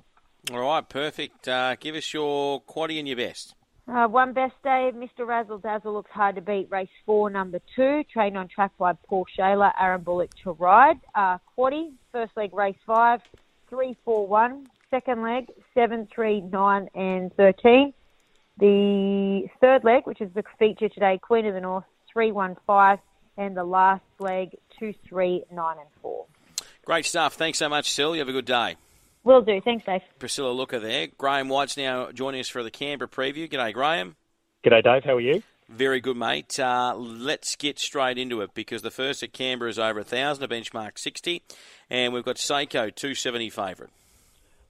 All 0.51 0.59
right, 0.59 0.87
perfect. 0.87 1.47
Uh, 1.47 1.75
give 1.75 1.95
us 1.95 2.13
your 2.13 2.61
quaddy 2.61 2.99
and 2.99 3.07
your 3.07 3.17
best. 3.17 3.55
Uh, 3.87 4.07
one 4.07 4.33
best, 4.33 4.55
day, 4.63 4.91
Mr. 4.95 5.27
Razzle 5.27 5.59
Dazzle 5.59 5.93
looks 5.93 6.09
hard 6.11 6.35
to 6.35 6.41
beat. 6.41 6.67
Race 6.71 6.89
four, 7.05 7.29
number 7.29 7.59
two, 7.75 8.03
trained 8.11 8.35
on 8.35 8.47
track 8.47 8.71
by 8.79 8.93
Paul 9.07 9.25
Shayler, 9.37 9.71
Aaron 9.79 10.01
Bullock 10.01 10.31
to 10.43 10.53
ride. 10.53 10.99
Uh, 11.13 11.37
quaddy, 11.55 11.93
first 12.11 12.31
leg, 12.35 12.53
race 12.53 12.77
five, 12.87 13.21
three, 13.69 13.95
four, 14.03 14.27
one. 14.27 14.67
Second 14.89 15.21
leg, 15.21 15.51
seven, 15.73 16.07
three, 16.13 16.41
nine, 16.41 16.89
and 16.95 17.31
thirteen. 17.35 17.93
The 18.57 19.47
third 19.61 19.83
leg, 19.83 20.07
which 20.07 20.21
is 20.21 20.31
the 20.33 20.43
feature 20.57 20.89
today, 20.89 21.19
Queen 21.21 21.45
of 21.45 21.53
the 21.53 21.61
North, 21.61 21.83
three, 22.11 22.31
one, 22.31 22.55
five, 22.65 22.99
and 23.37 23.55
the 23.55 23.63
last 23.63 24.03
leg, 24.19 24.57
two, 24.79 24.93
three, 25.07 25.43
nine, 25.51 25.77
and 25.79 25.89
four. 26.01 26.25
Great 26.85 27.05
stuff. 27.05 27.33
Thanks 27.33 27.57
so 27.57 27.69
much, 27.69 27.91
Sil. 27.91 28.15
You 28.15 28.19
have 28.19 28.29
a 28.29 28.33
good 28.33 28.45
day. 28.45 28.75
Will 29.23 29.41
do. 29.41 29.59
Thanks, 29.61 29.85
Dave. 29.85 30.01
Priscilla 30.19 30.51
Looker 30.51 30.79
there. 30.79 31.07
Graham 31.17 31.49
White's 31.49 31.77
now 31.77 32.11
joining 32.11 32.39
us 32.39 32.47
for 32.47 32.61
the 32.61 32.69
Canberra 32.69 33.09
preview. 33.09 33.49
G'day, 33.49 33.73
Graham. 33.73 34.15
G'day, 34.63 34.83
Dave. 34.83 35.03
How 35.03 35.15
are 35.15 35.21
you? 35.21 35.41
Very 35.67 35.99
good, 35.99 36.15
mate. 36.15 36.59
Uh, 36.59 36.93
let's 36.95 37.55
get 37.55 37.79
straight 37.79 38.19
into 38.19 38.41
it 38.41 38.53
because 38.53 38.83
the 38.83 38.91
first 38.91 39.23
at 39.23 39.33
Canberra 39.33 39.71
is 39.71 39.79
over 39.79 39.99
1,000, 39.99 40.43
a 40.43 40.47
benchmark 40.47 40.99
60, 40.99 41.41
and 41.89 42.13
we've 42.13 42.23
got 42.23 42.35
Seiko, 42.35 42.93
270 42.93 43.49
favourite. 43.49 43.91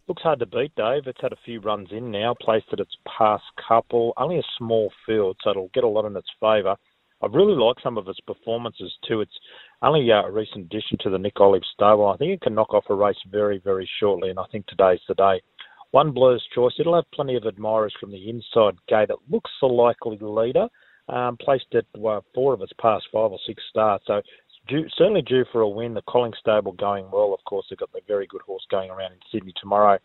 Looks 0.07 0.21
hard 0.21 0.39
to 0.39 0.45
beat, 0.45 0.73
Dave. 0.75 1.07
It's 1.07 1.19
had 1.19 1.33
a 1.33 1.37
few 1.43 1.59
runs 1.59 1.91
in 1.91 2.11
now, 2.11 2.33
placed 2.39 2.67
at 2.71 2.79
its 2.79 2.95
past 3.05 3.43
couple. 3.67 4.13
Only 4.15 4.37
a 4.37 4.43
small 4.57 4.93
field, 5.05 5.35
so 5.43 5.49
it'll 5.49 5.71
get 5.73 5.83
a 5.83 5.87
lot 5.87 6.05
in 6.05 6.15
its 6.15 6.29
favour. 6.39 6.77
I 7.25 7.27
really 7.29 7.55
like 7.55 7.77
some 7.81 7.97
of 7.97 8.07
its 8.07 8.19
performances 8.19 8.93
too. 9.07 9.21
It's 9.21 9.39
only 9.81 10.11
uh, 10.11 10.27
a 10.27 10.31
recent 10.31 10.65
addition 10.65 10.99
to 11.01 11.09
the 11.09 11.17
Nick 11.17 11.41
Olive 11.41 11.63
stable. 11.73 12.07
I 12.07 12.17
think 12.17 12.31
it 12.31 12.41
can 12.41 12.53
knock 12.53 12.71
off 12.71 12.85
a 12.87 12.93
race 12.93 13.17
very, 13.31 13.57
very 13.57 13.89
shortly, 13.99 14.29
and 14.29 14.37
I 14.37 14.43
think 14.51 14.67
today's 14.67 14.99
the 15.07 15.15
day. 15.15 15.41
One 15.89 16.11
Blur's 16.11 16.45
Choice. 16.53 16.73
It'll 16.77 16.93
have 16.93 17.09
plenty 17.11 17.35
of 17.35 17.45
admirers 17.45 17.95
from 17.99 18.11
the 18.11 18.29
inside 18.29 18.75
gate. 18.87 19.09
It 19.09 19.17
looks 19.27 19.49
the 19.59 19.67
likely 19.67 20.19
leader. 20.21 20.67
Um, 21.09 21.37
placed 21.37 21.73
at 21.73 21.85
four 22.33 22.53
of 22.53 22.61
its 22.61 22.73
past 22.79 23.05
five 23.11 23.31
or 23.31 23.39
six 23.47 23.61
starts. 23.69 24.05
So 24.05 24.21
due, 24.67 24.85
certainly 24.95 25.21
due 25.23 25.45
for 25.51 25.61
a 25.61 25.69
win. 25.69 25.95
The 25.95 26.03
Collins 26.07 26.35
stable 26.39 26.73
going 26.73 27.09
well. 27.11 27.33
Of 27.33 27.43
course, 27.45 27.65
they've 27.69 27.79
got 27.79 27.91
the 27.91 28.01
very 28.07 28.27
good 28.27 28.41
horse 28.41 28.65
going 28.69 28.91
around 28.91 29.13
in 29.13 29.19
Sydney 29.31 29.53
tomorrow. 29.59 29.97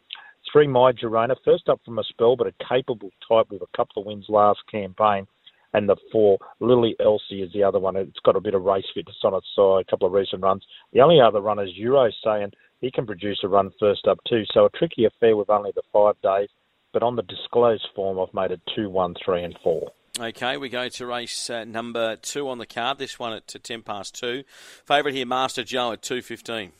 Three, 0.50 0.66
My 0.66 0.92
Girona, 0.92 1.36
first 1.44 1.68
up 1.68 1.80
from 1.84 1.98
a 1.98 2.04
spell, 2.04 2.36
but 2.36 2.46
a 2.46 2.54
capable 2.66 3.10
type 3.28 3.50
with 3.50 3.60
a 3.60 3.76
couple 3.76 4.02
of 4.02 4.06
wins 4.06 4.26
last 4.28 4.60
campaign. 4.70 5.26
And 5.72 5.88
the 5.88 5.96
four, 6.10 6.38
Lily 6.58 6.96
Elsie 6.98 7.42
is 7.42 7.52
the 7.52 7.62
other 7.62 7.78
one. 7.78 7.96
It's 7.96 8.18
got 8.24 8.36
a 8.36 8.40
bit 8.40 8.54
of 8.54 8.64
race 8.64 8.84
fitness 8.94 9.16
on 9.22 9.34
its 9.34 9.46
side, 9.54 9.84
a 9.86 9.90
couple 9.90 10.06
of 10.06 10.12
recent 10.12 10.42
runs. 10.42 10.64
The 10.92 11.00
only 11.00 11.20
other 11.20 11.40
runner 11.40 11.64
is 11.64 11.76
Euro 11.76 12.10
saying 12.24 12.52
he 12.80 12.90
can 12.90 13.06
produce 13.06 13.40
a 13.44 13.48
run 13.48 13.70
first 13.78 14.06
up 14.08 14.18
too. 14.28 14.42
So 14.52 14.64
a 14.64 14.70
tricky 14.70 15.04
affair 15.04 15.36
with 15.36 15.50
only 15.50 15.70
the 15.74 15.82
five 15.92 16.20
days. 16.22 16.48
But 16.92 17.04
on 17.04 17.14
the 17.14 17.22
disclosed 17.22 17.86
form, 17.94 18.18
I've 18.18 18.34
made 18.34 18.50
it 18.50 18.60
two, 18.74 18.90
one, 18.90 19.14
three, 19.24 19.44
and 19.44 19.56
four. 19.62 19.92
Okay, 20.18 20.56
we 20.56 20.68
go 20.68 20.88
to 20.88 21.06
race 21.06 21.48
uh, 21.48 21.64
number 21.64 22.16
two 22.16 22.48
on 22.48 22.58
the 22.58 22.66
card. 22.66 22.98
This 22.98 23.16
one 23.16 23.32
at 23.32 23.46
ten 23.46 23.82
past 23.82 24.18
two. 24.18 24.42
Favourite 24.84 25.14
here, 25.14 25.24
Master 25.24 25.62
Joe 25.62 25.92
at 25.92 26.02
two 26.02 26.20
fifteen. 26.20 26.72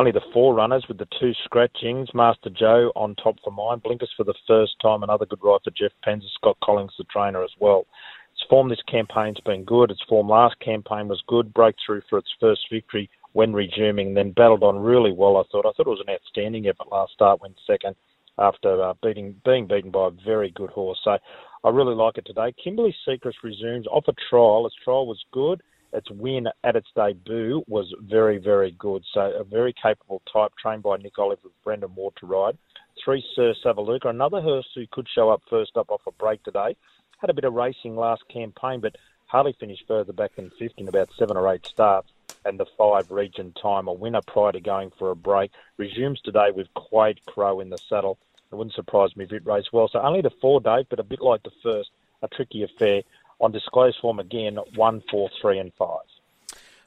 Only 0.00 0.12
the 0.12 0.32
four 0.32 0.54
runners 0.54 0.86
with 0.88 0.96
the 0.96 1.06
two 1.20 1.32
scratchings. 1.44 2.08
Master 2.14 2.48
Joe 2.48 2.90
on 2.96 3.14
top 3.16 3.36
for 3.44 3.50
mine. 3.50 3.80
Blinkers 3.84 4.10
for 4.16 4.24
the 4.24 4.32
first 4.46 4.72
time. 4.80 5.02
Another 5.02 5.26
good 5.26 5.40
ride 5.42 5.60
for 5.62 5.70
Jeff 5.72 5.92
Penza. 6.02 6.26
Scott 6.36 6.56
Collins, 6.64 6.94
the 6.96 7.04
trainer, 7.04 7.44
as 7.44 7.50
well. 7.60 7.84
Its 8.32 8.42
form 8.48 8.70
this 8.70 8.80
campaign's 8.90 9.40
been 9.40 9.62
good. 9.62 9.90
Its 9.90 10.00
form 10.08 10.30
last 10.30 10.58
campaign 10.60 11.06
was 11.06 11.22
good. 11.26 11.52
Breakthrough 11.52 12.00
for 12.08 12.16
its 12.16 12.30
first 12.40 12.62
victory 12.72 13.10
when 13.34 13.52
resuming. 13.52 14.14
Then 14.14 14.32
battled 14.32 14.62
on 14.62 14.78
really 14.78 15.12
well. 15.12 15.36
I 15.36 15.42
thought. 15.52 15.66
I 15.66 15.72
thought 15.76 15.86
it 15.86 15.98
was 15.98 16.02
an 16.06 16.14
outstanding 16.14 16.66
effort 16.66 16.90
last 16.90 17.12
start. 17.12 17.42
Went 17.42 17.56
second 17.66 17.94
after 18.38 18.82
uh, 18.82 18.94
beating 19.02 19.34
being 19.44 19.66
beaten 19.66 19.90
by 19.90 20.06
a 20.06 20.24
very 20.24 20.50
good 20.52 20.70
horse. 20.70 20.98
So 21.04 21.18
I 21.62 21.68
really 21.68 21.94
like 21.94 22.16
it 22.16 22.24
today. 22.24 22.54
Kimberly 22.64 22.96
Secrets 23.06 23.36
resumes 23.44 23.86
off 23.88 24.08
a 24.08 24.14
trial. 24.30 24.64
Its 24.64 24.76
trial 24.82 25.06
was 25.06 25.22
good. 25.30 25.60
Its 25.92 26.10
win 26.10 26.48
at 26.62 26.76
its 26.76 26.88
debut 26.94 27.64
was 27.66 27.92
very, 28.00 28.38
very 28.38 28.70
good. 28.72 29.04
So 29.12 29.32
a 29.32 29.44
very 29.44 29.72
capable 29.72 30.22
type, 30.32 30.52
trained 30.56 30.82
by 30.82 30.96
Nick 30.96 31.18
Olive 31.18 31.42
with 31.42 31.52
Brendan 31.64 31.94
Ward 31.94 32.14
to 32.16 32.26
ride. 32.26 32.56
Three 33.04 33.24
Sir 33.34 33.54
Savaluka, 33.64 34.06
another 34.06 34.40
horse 34.40 34.68
who 34.74 34.86
could 34.90 35.08
show 35.08 35.30
up 35.30 35.42
first 35.48 35.76
up 35.76 35.90
off 35.90 36.02
a 36.06 36.12
break 36.12 36.42
today. 36.44 36.76
Had 37.18 37.30
a 37.30 37.34
bit 37.34 37.44
of 37.44 37.54
racing 37.54 37.96
last 37.96 38.26
campaign, 38.28 38.80
but 38.80 38.96
hardly 39.26 39.52
finished 39.52 39.84
further 39.86 40.12
back 40.12 40.36
than 40.36 40.50
50 40.50 40.82
in 40.82 40.88
about 40.88 41.10
seven 41.18 41.36
or 41.36 41.52
eight 41.52 41.66
starts. 41.66 42.12
And 42.44 42.58
the 42.58 42.66
five 42.78 43.10
region 43.10 43.52
time, 43.52 43.86
a 43.86 43.92
winner 43.92 44.22
prior 44.26 44.52
to 44.52 44.60
going 44.60 44.90
for 44.98 45.10
a 45.10 45.16
break, 45.16 45.50
resumes 45.76 46.20
today 46.20 46.50
with 46.54 46.72
Quade 46.74 47.20
Crow 47.26 47.60
in 47.60 47.68
the 47.68 47.78
saddle. 47.78 48.18
It 48.50 48.54
wouldn't 48.54 48.74
surprise 48.74 49.16
me 49.16 49.24
if 49.24 49.32
it 49.32 49.46
raced 49.46 49.72
well. 49.72 49.88
So 49.88 50.00
only 50.00 50.22
the 50.22 50.30
four 50.30 50.60
day, 50.60 50.86
but 50.88 50.98
a 50.98 51.04
bit 51.04 51.20
like 51.20 51.42
the 51.42 51.52
first, 51.62 51.90
a 52.22 52.28
tricky 52.28 52.62
affair. 52.62 53.02
On 53.40 53.50
disclosed 53.50 53.96
form 54.00 54.18
again, 54.18 54.58
one, 54.76 55.02
four, 55.10 55.30
three, 55.40 55.58
and 55.58 55.72
five. 55.78 56.04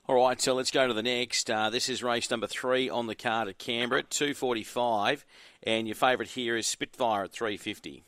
All 0.05 0.15
right, 0.15 0.39
so 0.39 0.53
let's 0.53 0.69
go 0.69 0.85
to 0.87 0.93
the 0.93 1.01
next. 1.01 1.49
Uh, 1.49 1.69
this 1.69 1.87
is 1.87 2.03
race 2.03 2.29
number 2.29 2.45
three 2.45 2.89
on 2.89 3.07
the 3.07 3.15
card 3.15 3.47
at 3.47 3.57
Canberra 3.57 4.01
at 4.01 4.09
245, 4.09 5.25
and 5.63 5.87
your 5.87 5.95
favourite 5.95 6.31
here 6.31 6.57
is 6.57 6.67
Spitfire 6.67 7.23
at 7.23 7.31
350. 7.31 8.03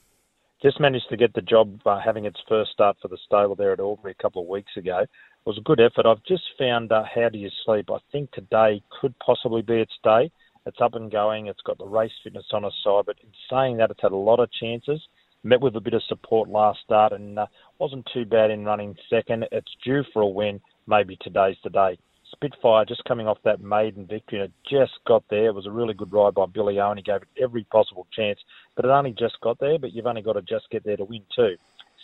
Just 0.62 0.80
managed 0.80 1.10
to 1.10 1.18
get 1.18 1.34
the 1.34 1.42
job 1.42 1.80
uh, 1.86 2.00
having 2.00 2.25
its 2.25 2.40
first 2.50 2.72
start 2.72 2.98
for 3.02 3.08
the 3.08 3.18
stable 3.25 3.56
there 3.56 3.72
at 3.72 3.80
Albury 3.80 4.12
a 4.18 4.22
couple 4.22 4.42
of 4.42 4.48
weeks 4.48 4.72
ago. 4.75 5.00
It 5.00 5.10
was 5.46 5.58
a 5.58 5.62
good 5.62 5.80
effort. 5.80 6.06
I've 6.06 6.24
just 6.28 6.44
found 6.60 6.92
uh, 6.92 7.04
How 7.04 7.30
Do 7.30 7.38
You 7.38 7.50
Sleep? 7.66 7.90
I 7.90 8.00
think 8.12 8.32
today 8.32 8.84
could 9.00 9.18
possibly 9.20 9.62
be 9.62 9.75
its 9.75 9.94
day. 10.04 10.32
It's 10.66 10.82
up 10.82 10.96
and 10.96 11.12
going. 11.12 11.48
It's 11.48 11.62
got 11.62 11.78
the 11.78 11.86
race 11.86 12.12
fitness 12.24 12.48
on 12.52 12.66
its 12.66 12.75
side. 12.84 13.06
But 13.06 13.18
in 13.24 13.30
saying 13.50 13.78
that, 13.78 13.92
it's 13.92 14.02
had 14.02 14.12
a 14.12 14.18
lot 14.18 14.40
of 14.40 14.52
chances. 14.52 15.02
Met 15.46 15.62
with 15.62 15.75
a 15.75 15.80
bit 15.80 15.94
of 15.94 16.02
support 16.10 16.50
last 16.50 16.80
start 16.84 17.14
and 17.14 17.38
uh, 17.38 17.46
wasn't 17.78 18.10
too 18.12 18.25
bad 18.25 18.50
in 18.50 18.66
running 18.66 18.96
second. 19.12 19.46
It's 19.52 19.72
due 19.86 20.04
for 20.12 20.24
a 20.24 20.28
win. 20.28 20.60
Maybe 20.88 21.20
today's 21.22 21.56
the 21.64 21.70
day. 21.70 22.00
Spitfire 22.32 22.84
just 22.84 23.04
coming 23.04 23.28
off 23.28 23.38
that 23.46 23.62
maiden 23.62 24.08
victory 24.08 24.40
and 24.40 24.50
it 24.50 24.54
just 24.68 24.94
got 25.06 25.24
there. 25.30 25.46
It 25.46 25.54
was 25.54 25.68
a 25.68 25.72
really 25.72 25.94
good 25.94 26.12
ride 26.12 26.34
by 26.34 26.48
Billy 26.48 26.80
Owen. 26.80 26.98
He 26.98 27.04
gave 27.04 27.22
it 27.22 27.28
every 27.40 27.64
possible 27.66 28.08
chance, 28.12 28.40
but 28.75 28.86
it 28.86 28.88
only 28.90 29.12
just 29.12 29.40
got 29.42 29.60
there. 29.60 29.78
But 29.78 29.94
you've 29.94 30.08
only 30.08 30.24
got 30.24 30.34
to 30.34 30.42
just 30.42 30.68
get 30.72 30.84
there 30.84 30.98
to 30.98 31.06
win 31.06 31.22
too. 31.36 31.58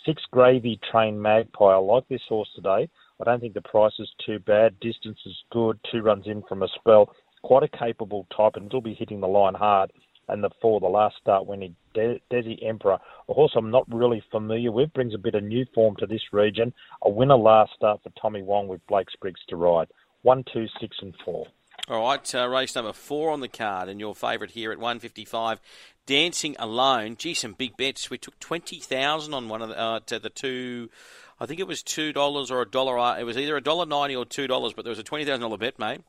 Six 0.06 0.22
Gravy 0.30 0.78
Train 0.92 1.20
Magpie. 1.20 1.64
I 1.64 1.78
like 1.78 2.06
this 2.06 2.22
horse 2.28 2.48
today. 2.54 2.88
I 3.20 3.24
don't 3.24 3.40
think 3.40 3.54
the 3.54 3.62
price 3.62 3.92
is 3.98 4.08
too 4.24 4.38
bad. 4.38 4.78
Distance 4.78 5.18
is 5.26 5.36
good. 5.50 5.80
Two 5.90 6.02
runs 6.02 6.28
in 6.28 6.44
from 6.48 6.62
a 6.62 6.68
spell 6.78 7.12
quite 7.42 7.64
a 7.64 7.76
capable 7.76 8.26
type 8.36 8.52
and 8.54 8.72
will 8.72 8.80
be 8.80 8.94
hitting 8.94 9.20
the 9.20 9.26
line 9.26 9.54
hard. 9.54 9.92
And 10.32 10.42
the 10.42 10.50
four, 10.62 10.80
the 10.80 10.86
last 10.86 11.16
start 11.20 11.46
winning 11.46 11.76
De- 11.92 12.20
Desi 12.30 12.58
Emperor, 12.66 12.98
a 13.28 13.34
horse 13.34 13.52
I'm 13.54 13.70
not 13.70 13.84
really 13.92 14.22
familiar 14.30 14.72
with, 14.72 14.94
brings 14.94 15.12
a 15.12 15.18
bit 15.18 15.34
of 15.34 15.44
new 15.44 15.66
form 15.74 15.94
to 15.96 16.06
this 16.06 16.22
region. 16.32 16.72
A 17.02 17.10
winner 17.10 17.36
last 17.36 17.72
start 17.76 18.00
for 18.02 18.10
Tommy 18.18 18.42
Wong 18.42 18.66
with 18.66 18.86
Blake 18.86 19.10
Spriggs 19.10 19.40
to 19.48 19.56
ride. 19.56 19.88
One, 20.22 20.42
two, 20.50 20.66
six, 20.80 20.96
and 21.02 21.14
four. 21.22 21.48
All 21.88 22.00
right, 22.02 22.34
uh, 22.34 22.48
race 22.48 22.74
number 22.74 22.94
four 22.94 23.30
on 23.30 23.40
the 23.40 23.48
card, 23.48 23.90
and 23.90 24.00
your 24.00 24.14
favourite 24.14 24.52
here 24.52 24.72
at 24.72 24.78
155, 24.78 25.60
Dancing 26.06 26.56
Alone. 26.58 27.16
Gee, 27.18 27.34
some 27.34 27.52
big 27.52 27.76
bets. 27.76 28.08
We 28.08 28.16
took 28.16 28.38
20000 28.40 29.34
on 29.34 29.48
one 29.48 29.60
of 29.60 29.68
the, 29.68 29.78
uh, 29.78 30.00
the 30.06 30.30
two, 30.30 30.88
I 31.40 31.44
think 31.44 31.60
it 31.60 31.66
was 31.66 31.82
$2 31.82 32.50
or 32.50 32.62
a 32.62 32.70
dollar. 32.70 32.98
Uh, 32.98 33.18
it 33.18 33.24
was 33.24 33.36
either 33.36 33.56
a 33.56 33.60
dollar 33.60 33.84
ninety 33.84 34.16
or 34.16 34.24
$2, 34.24 34.76
but 34.76 34.84
there 34.84 34.90
was 34.90 34.98
a 34.98 35.04
$20,000 35.04 35.58
bet, 35.58 35.78
mate. 35.78 36.00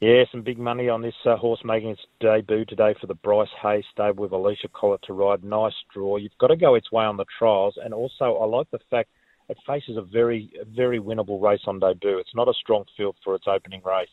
Yeah, 0.00 0.24
some 0.30 0.42
big 0.42 0.58
money 0.58 0.88
on 0.88 1.02
this 1.02 1.14
uh, 1.24 1.36
horse 1.36 1.60
making 1.64 1.90
its 1.90 2.02
debut 2.20 2.64
today 2.64 2.94
for 3.00 3.06
the 3.06 3.14
Bryce 3.14 3.48
Hayes 3.62 3.84
stable 3.92 4.22
with 4.22 4.32
Alicia 4.32 4.68
Collett 4.68 5.02
to 5.04 5.12
ride. 5.12 5.44
Nice 5.44 5.72
draw. 5.94 6.16
You've 6.16 6.36
got 6.38 6.48
to 6.48 6.56
go 6.56 6.74
its 6.74 6.90
way 6.90 7.04
on 7.04 7.16
the 7.16 7.24
trials, 7.38 7.78
and 7.82 7.94
also 7.94 8.36
I 8.36 8.44
like 8.44 8.70
the 8.70 8.80
fact 8.90 9.08
it 9.48 9.56
faces 9.66 9.96
a 9.96 10.02
very, 10.02 10.50
very 10.74 10.98
winnable 10.98 11.40
race 11.40 11.62
on 11.66 11.78
debut. 11.78 12.18
It's 12.18 12.34
not 12.34 12.48
a 12.48 12.54
strong 12.54 12.84
field 12.96 13.16
for 13.22 13.34
its 13.34 13.46
opening 13.46 13.82
race. 13.84 14.08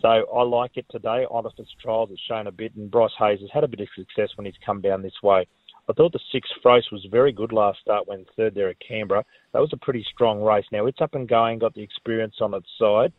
So 0.00 0.08
I 0.08 0.42
like 0.42 0.72
it 0.76 0.86
today. 0.90 1.24
On 1.30 1.44
its 1.46 1.74
trials, 1.82 2.10
it's 2.12 2.20
shown 2.28 2.46
a 2.46 2.52
bit, 2.52 2.74
and 2.76 2.90
Bryce 2.90 3.12
Hayes 3.18 3.40
has 3.40 3.50
had 3.52 3.64
a 3.64 3.68
bit 3.68 3.80
of 3.80 3.88
success 3.96 4.30
when 4.36 4.44
he's 4.44 4.54
come 4.64 4.80
down 4.80 5.02
this 5.02 5.22
way. 5.22 5.46
I 5.88 5.92
thought 5.94 6.12
the 6.12 6.20
six 6.30 6.48
Frost 6.62 6.92
was 6.92 7.04
very 7.10 7.32
good 7.32 7.52
last 7.52 7.80
start 7.80 8.06
when 8.06 8.24
third 8.36 8.54
there 8.54 8.68
at 8.68 8.76
Canberra. 8.86 9.24
That 9.52 9.60
was 9.60 9.72
a 9.72 9.84
pretty 9.84 10.04
strong 10.12 10.40
race. 10.40 10.66
Now 10.70 10.86
it's 10.86 11.00
up 11.00 11.14
and 11.14 11.28
going, 11.28 11.58
got 11.58 11.74
the 11.74 11.82
experience 11.82 12.36
on 12.40 12.54
its 12.54 12.68
side. 12.78 13.12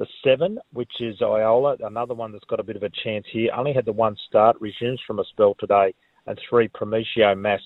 The 0.00 0.06
seven, 0.24 0.58
which 0.72 0.92
is 1.00 1.20
Iola, 1.20 1.76
another 1.80 2.14
one 2.14 2.32
that's 2.32 2.46
got 2.46 2.58
a 2.58 2.62
bit 2.62 2.76
of 2.76 2.82
a 2.82 2.88
chance 3.04 3.26
here, 3.30 3.50
only 3.54 3.74
had 3.74 3.84
the 3.84 3.92
one 3.92 4.16
start, 4.26 4.56
resumes 4.58 4.98
from 5.06 5.18
a 5.18 5.24
spell 5.24 5.54
today, 5.60 5.92
and 6.26 6.40
three, 6.48 6.68
Prometio 6.68 7.36
Mass, 7.36 7.60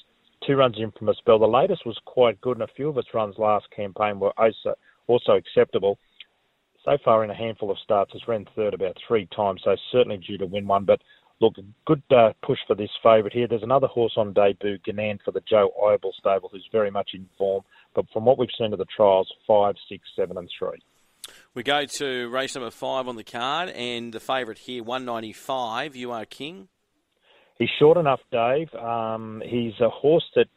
two 0.44 0.56
runs 0.56 0.76
in 0.76 0.90
from 0.98 1.10
a 1.10 1.14
spell. 1.14 1.38
The 1.38 1.46
latest 1.46 1.86
was 1.86 1.96
quite 2.06 2.40
good, 2.40 2.56
and 2.56 2.68
a 2.68 2.74
few 2.74 2.88
of 2.88 2.98
its 2.98 3.14
runs 3.14 3.38
last 3.38 3.70
campaign 3.70 4.18
were 4.18 4.32
also, 4.36 4.74
also 5.06 5.34
acceptable. 5.34 5.96
So 6.84 6.98
far 7.04 7.22
in 7.22 7.30
a 7.30 7.36
handful 7.36 7.70
of 7.70 7.78
starts, 7.78 8.12
has 8.14 8.26
ran 8.26 8.46
third 8.56 8.74
about 8.74 8.96
three 9.06 9.26
times, 9.26 9.60
so 9.62 9.76
certainly 9.92 10.16
due 10.16 10.38
to 10.38 10.46
win 10.46 10.66
one. 10.66 10.84
But 10.84 11.02
look, 11.40 11.54
good 11.86 12.02
uh, 12.10 12.32
push 12.42 12.58
for 12.66 12.74
this 12.74 12.90
favourite 13.00 13.32
here. 13.32 13.46
There's 13.46 13.62
another 13.62 13.86
horse 13.86 14.14
on 14.16 14.32
debut, 14.32 14.78
Ganan 14.84 15.20
for 15.24 15.30
the 15.30 15.42
Joe 15.48 15.70
Ible 15.80 16.12
stable, 16.18 16.48
who's 16.50 16.68
very 16.72 16.90
much 16.90 17.10
in 17.14 17.28
form. 17.38 17.62
But 17.94 18.06
from 18.12 18.24
what 18.24 18.38
we've 18.38 18.48
seen 18.58 18.72
of 18.72 18.80
the 18.80 18.86
trials, 18.86 19.32
five, 19.46 19.76
six, 19.88 20.02
seven, 20.16 20.36
and 20.36 20.50
three. 20.58 20.82
We 21.54 21.62
go 21.62 21.84
to 21.84 22.28
race 22.30 22.56
number 22.56 22.72
five 22.72 23.06
on 23.06 23.14
the 23.14 23.22
card, 23.22 23.68
and 23.68 24.12
the 24.12 24.18
favourite 24.18 24.58
here, 24.58 24.82
195. 24.82 25.94
You 25.94 26.10
are 26.10 26.24
king. 26.24 26.66
He's 27.60 27.68
short 27.78 27.96
enough, 27.96 28.18
Dave. 28.32 28.74
Um, 28.74 29.40
he's 29.46 29.74
a 29.80 29.88
horse 29.88 30.28
that 30.34 30.48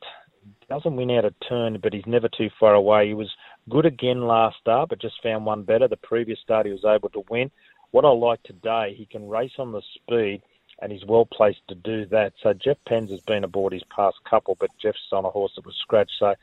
doesn't 0.67 0.95
win 0.95 1.11
out 1.11 1.25
of 1.25 1.35
turn, 1.47 1.77
but 1.83 1.93
he's 1.93 2.07
never 2.07 2.27
too 2.35 2.49
far 2.59 2.73
away. 2.73 3.09
He 3.09 3.13
was 3.13 3.29
good 3.69 3.85
again 3.85 4.21
last 4.21 4.57
start, 4.59 4.89
but 4.89 4.99
just 4.99 5.21
found 5.21 5.45
one 5.45 5.61
better. 5.61 5.87
The 5.87 5.97
previous 5.97 6.39
start, 6.39 6.65
he 6.65 6.71
was 6.71 6.83
able 6.83 7.09
to 7.09 7.23
win. 7.29 7.51
What 7.91 8.03
I 8.03 8.09
like 8.09 8.41
today, 8.41 8.95
he 8.97 9.05
can 9.05 9.29
race 9.29 9.53
on 9.59 9.73
the 9.73 9.83
speed, 9.93 10.41
and 10.81 10.91
he's 10.91 11.05
well 11.05 11.27
placed 11.31 11.61
to 11.67 11.75
do 11.75 12.07
that. 12.07 12.33
So 12.41 12.53
Jeff 12.53 12.77
Penza 12.89 13.11
has 13.11 13.21
been 13.21 13.43
aboard 13.43 13.71
his 13.71 13.83
past 13.95 14.15
couple, 14.27 14.57
but 14.59 14.71
Jeff's 14.81 14.97
on 15.11 15.25
a 15.25 15.29
horse 15.29 15.51
that 15.57 15.65
was 15.65 15.75
scratched. 15.79 16.13
So 16.17 16.33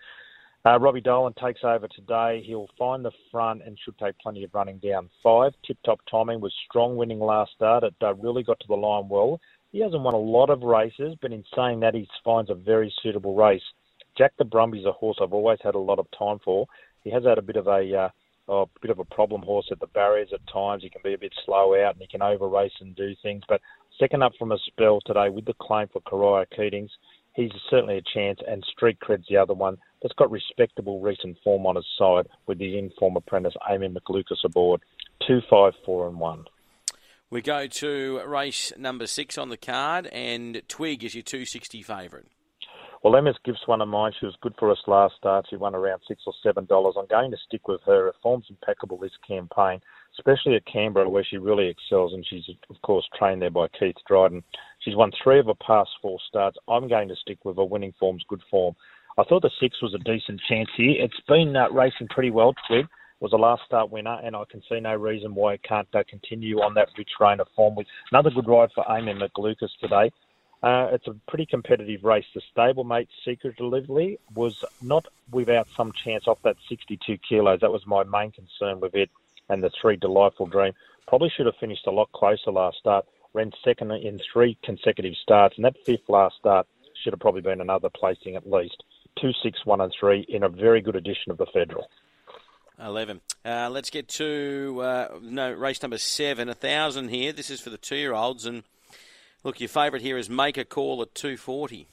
uh, 0.67 0.79
Robbie 0.79 1.01
Dolan 1.01 1.35
takes 1.35 1.61
over 1.63 1.87
today. 1.89 2.43
He'll 2.47 2.71
find 2.79 3.05
the 3.05 3.11
front 3.31 3.63
and 3.67 3.79
should 3.85 3.99
take 3.99 4.19
plenty 4.19 4.45
of 4.45 4.55
running 4.55 4.79
down. 4.79 5.11
Five, 5.23 5.53
tip 5.67 5.77
top 5.85 6.01
timing 6.11 6.41
was 6.41 6.55
strong 6.69 6.97
winning 6.97 7.21
last 7.21 7.53
start. 7.55 7.85
It 7.85 7.95
uh, 8.03 8.15
really 8.15 8.43
got 8.43 8.59
to 8.61 8.67
the 8.69 8.75
line 8.75 9.09
well. 9.09 9.41
He 9.73 9.81
hasn't 9.81 10.03
won 10.03 10.15
a 10.15 10.19
lot 10.19 10.51
of 10.51 10.63
races, 10.63 11.17
but 11.21 11.33
in 11.33 11.45
saying 11.55 11.81
that, 11.81 11.95
he 11.95 12.09
finds 12.25 12.49
a 12.49 12.55
very 12.55 12.95
suitable 13.03 13.35
race. 13.35 13.63
Jack 14.17 14.33
the 14.39 14.45
Brumby's 14.45 14.87
a 14.87 14.93
horse 14.93 15.19
I've 15.21 15.33
always 15.33 15.59
had 15.63 15.75
a 15.75 15.79
lot 15.79 15.99
of 15.99 16.07
time 16.17 16.39
for. 16.45 16.67
He 17.03 17.11
has 17.11 17.25
had 17.25 17.39
a 17.39 17.43
bit 17.43 17.57
of 17.57 17.67
a 17.67 17.97
uh, 17.97 18.09
a 18.49 18.67
bit 18.81 18.91
of 18.91 18.99
a 18.99 19.05
problem 19.05 19.43
horse 19.43 19.69
at 19.73 19.81
the 19.81 19.87
barriers 19.89 20.29
at 20.33 20.47
times. 20.53 20.83
He 20.83 20.91
can 20.91 21.01
be 21.03 21.15
a 21.15 21.19
bit 21.19 21.35
slow 21.45 21.75
out 21.83 21.95
and 21.95 22.03
he 22.03 22.07
can 22.07 22.23
over 22.23 22.49
race 22.49 22.73
and 22.81 22.95
do 22.95 23.15
things. 23.23 23.43
But 23.49 23.61
second 23.99 24.23
up 24.23 24.33
from 24.39 24.53
a 24.53 24.59
spell 24.67 25.01
today 25.05 25.31
with 25.31 25.47
the 25.47 25.55
claim 25.61 25.89
for 25.93 26.03
Kariah 26.03 26.47
Keatings, 26.57 26.91
he's 27.35 27.51
certainly 27.71 27.99
a 27.99 28.03
chance. 28.15 28.41
And 28.47 28.65
Street 28.65 29.01
Cred's 29.01 29.27
the 29.29 29.39
other 29.39 29.55
one 29.55 29.79
that's 30.05 30.15
got 30.17 30.31
respectable 30.31 31.01
recent 31.01 31.39
form 31.43 31.65
on 31.65 31.77
his 31.77 31.87
side 31.99 32.27
with 32.47 32.61
his 32.61 32.75
inform 32.75 33.17
apprentice 33.17 33.55
Amy 33.71 33.89
McLucas 33.89 34.45
aboard. 34.45 34.83
Two, 35.27 35.41
five, 35.49 35.73
four, 35.87 36.07
and 36.07 36.21
one. 36.21 36.45
We 37.31 37.41
go 37.41 37.67
to 37.67 38.21
race 38.27 38.71
number 38.77 39.07
six 39.07 39.39
on 39.39 39.49
the 39.49 39.57
card, 39.57 40.07
and 40.09 40.61
Twig 40.69 41.03
is 41.05 41.15
your 41.15 41.23
260 41.23 41.83
favourite. 41.83 42.27
Well, 43.03 43.17
Emma's 43.17 43.37
Gibbs 43.45 43.61
one 43.67 43.81
of 43.81 43.89
mine. 43.89 44.13
She 44.19 44.27
was 44.27 44.37
good 44.43 44.55
for 44.59 44.71
us 44.71 44.79
last 44.87 45.17
start. 45.17 45.47
She 45.49 45.57
won 45.57 45.75
around 45.75 46.01
six 46.07 46.23
or 46.27 46.35
seven 46.43 46.67
dollars. 46.67 46.95
I'm 46.99 47.07
going 47.07 47.31
to 47.31 47.37
stick 47.47 47.67
with 47.67 47.81
her. 47.87 48.07
Her 48.07 48.15
form's 48.23 48.47
impeccable 48.49 48.99
this 48.99 49.13
campaign, 49.27 49.81
especially 50.19 50.57
at 50.57 50.65
Canberra 50.67 51.09
where 51.09 51.25
she 51.25 51.39
really 51.39 51.69
excels, 51.69 52.13
and 52.13 52.25
she's 52.27 52.45
of 52.71 52.81
course 52.83 53.07
trained 53.19 53.43
there 53.43 53.51
by 53.51 53.69
Keith 53.79 53.97
Dryden. 54.07 54.43
She's 54.81 54.97
won 54.97 55.13
three 55.23 55.39
of 55.39 55.47
her 55.47 55.55
past 55.67 55.91
four 56.01 56.19
starts. 56.29 56.57
I'm 56.69 56.89
going 56.89 57.09
to 57.09 57.17
stick 57.17 57.45
with 57.45 57.57
her. 57.57 57.65
Winning 57.65 57.93
form's 57.99 58.25
good 58.29 58.43
form. 58.51 58.75
I 59.17 59.23
thought 59.23 59.43
the 59.43 59.51
six 59.61 59.81
was 59.81 59.95
a 59.95 59.99
decent 59.99 60.41
chance 60.49 60.69
here. 60.77 60.97
It's 60.99 61.21
been 61.29 61.55
uh, 61.55 61.71
racing 61.71 62.09
pretty 62.09 62.31
well. 62.31 62.53
Twig 62.67 62.87
was 63.21 63.33
a 63.33 63.37
last 63.37 63.63
start 63.65 63.91
winner, 63.91 64.19
and 64.25 64.35
I 64.35 64.43
can 64.51 64.61
see 64.69 64.81
no 64.81 64.97
reason 64.97 65.37
why 65.37 65.55
it 65.55 65.63
can't 65.63 65.87
uh, 65.95 66.03
continue 66.09 66.61
on 66.61 66.75
that 66.75 66.89
rich 66.99 67.11
reign 67.21 67.39
of 67.39 67.47
form 67.55 67.77
with 67.77 67.87
another 68.11 68.31
good 68.31 68.49
ride 68.49 68.71
for 68.75 68.85
Amy 68.91 69.15
McLucas 69.15 69.71
today. 69.81 70.11
Uh, 70.65 70.89
it's 70.93 71.07
a 71.07 71.15
pretty 71.29 71.47
competitive 71.47 72.03
race. 72.03 72.25
The 72.35 72.43
stablemate 72.57 73.07
Secret 73.25 73.57
Delivery 73.57 74.19
was 74.35 74.65
not 74.83 75.07
without 75.31 75.69
some 75.77 75.93
chance 75.93 76.25
off 76.27 76.39
that 76.43 76.57
62 76.69 77.17
kilos. 77.29 77.61
That 77.61 77.71
was 77.71 77.87
my 77.87 78.03
main 78.03 78.33
concern 78.33 78.81
with 78.81 78.97
it. 78.97 79.11
And 79.49 79.63
the 79.63 79.71
three 79.81 79.97
Delightful 79.97 80.47
Dream 80.47 80.73
probably 81.07 81.31
should 81.37 81.47
have 81.47 81.57
finished 81.61 81.87
a 81.87 81.93
lot 81.93 82.11
closer 82.13 82.51
last 82.51 82.79
start. 82.79 83.05
Ran 83.33 83.53
second 83.63 83.93
in 83.93 84.19
three 84.33 84.59
consecutive 84.65 85.15
starts, 85.23 85.55
and 85.57 85.65
that 85.65 85.77
fifth 85.85 86.09
last 86.09 86.37
start 86.37 86.67
should 87.03 87.13
have 87.13 87.21
probably 87.21 87.43
been 87.43 87.61
another 87.61 87.91
placing 87.91 88.35
at 88.35 88.51
least. 88.51 88.83
Two, 89.21 89.33
six, 89.43 89.65
one, 89.65 89.81
and 89.81 89.93
three 89.99 90.27
in 90.29 90.43
a 90.43 90.49
very 90.49 90.81
good 90.81 90.97
edition 90.97 91.31
of 91.31 91.39
the 91.39 91.47
Federal. 91.53 91.89
11. 92.85 93.21
Uh, 93.45 93.69
let's 93.71 93.91
get 93.91 94.09
to 94.09 94.81
uh, 94.83 95.19
no 95.23 95.53
race 95.53 95.81
number 95.81 95.99
seven, 95.99 96.49
a 96.49 96.55
thousand 96.55 97.09
here. 97.09 97.33
This 97.33 97.49
is 97.49 97.61
for 97.61 97.71
the 97.71 97.79
two-year-olds, 97.79 98.47
and 98.47 98.65
Look, 99.45 99.61
your 99.61 99.69
favourite 99.69 100.03
here 100.03 100.17
is 100.17 100.31
Make 100.31 100.57
a 100.57 100.65
Call 100.65 101.03
at 101.03 101.15
240. 101.15 101.87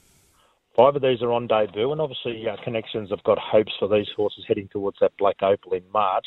Five 0.73 0.95
of 0.95 1.01
these 1.01 1.21
are 1.21 1.33
on 1.33 1.47
debut, 1.47 1.91
and 1.91 1.99
obviously 1.99 2.47
uh, 2.47 2.55
Connections 2.63 3.09
have 3.09 3.21
got 3.23 3.37
hopes 3.37 3.73
for 3.77 3.89
these 3.89 4.07
horses 4.15 4.45
heading 4.47 4.69
towards 4.69 4.99
that 5.01 5.11
Black 5.17 5.43
Opal 5.43 5.73
in 5.73 5.83
March. 5.91 6.25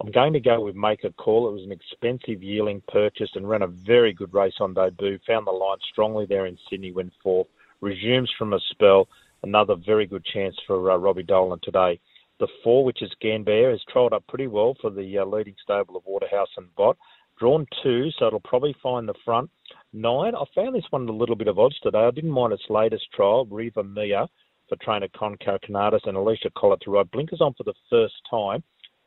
I'm 0.00 0.10
going 0.10 0.32
to 0.32 0.40
go 0.40 0.64
with 0.64 0.74
Make 0.74 1.04
a 1.04 1.10
Call. 1.10 1.46
It 1.46 1.52
was 1.52 1.64
an 1.64 1.72
expensive 1.72 2.42
yearling 2.42 2.82
purchase 2.88 3.28
and 3.34 3.46
ran 3.46 3.60
a 3.60 3.66
very 3.66 4.14
good 4.14 4.32
race 4.32 4.54
on 4.60 4.72
debut. 4.72 5.18
Found 5.26 5.46
the 5.46 5.50
line 5.50 5.76
strongly 5.92 6.24
there 6.24 6.46
in 6.46 6.56
Sydney 6.70 6.90
when 6.90 7.12
fourth. 7.22 7.48
Resumes 7.82 8.30
from 8.38 8.54
a 8.54 8.60
spell. 8.70 9.08
Another 9.42 9.74
very 9.74 10.06
good 10.06 10.24
chance 10.24 10.56
for 10.66 10.90
uh, 10.90 10.96
Robbie 10.96 11.24
Dolan 11.24 11.58
today. 11.62 11.98
The 12.38 12.48
four, 12.62 12.84
which 12.84 13.02
is 13.02 13.10
Ganbear, 13.22 13.70
has 13.70 13.80
trialled 13.92 14.12
up 14.12 14.26
pretty 14.28 14.46
well 14.46 14.76
for 14.80 14.90
the 14.90 15.18
uh, 15.18 15.24
leading 15.24 15.54
stable 15.62 15.96
of 15.96 16.06
Waterhouse 16.06 16.48
and 16.56 16.74
Bott. 16.76 16.96
Drawn 17.38 17.66
two, 17.82 18.10
so 18.18 18.28
it'll 18.28 18.40
probably 18.40 18.74
find 18.82 19.08
the 19.08 19.14
front. 19.24 19.50
Nine, 19.92 20.34
I 20.34 20.44
found 20.54 20.74
this 20.74 20.84
one 20.90 21.08
a 21.08 21.12
little 21.12 21.34
bit 21.34 21.48
of 21.48 21.58
odds 21.58 21.78
today. 21.80 21.98
I 21.98 22.10
didn't 22.10 22.30
mind 22.30 22.52
its 22.52 22.62
latest 22.70 23.10
trial, 23.12 23.46
Riva 23.46 23.82
Mia, 23.82 24.28
for 24.68 24.76
trainer 24.76 25.08
Con 25.16 25.36
Karakatsanis 25.36 26.06
and 26.06 26.16
Alicia 26.16 26.50
Collett 26.56 26.80
to 26.82 26.92
ride 26.92 27.10
blinkers 27.10 27.40
on 27.40 27.54
for 27.54 27.64
the 27.64 27.74
first 27.90 28.14
time. 28.30 28.62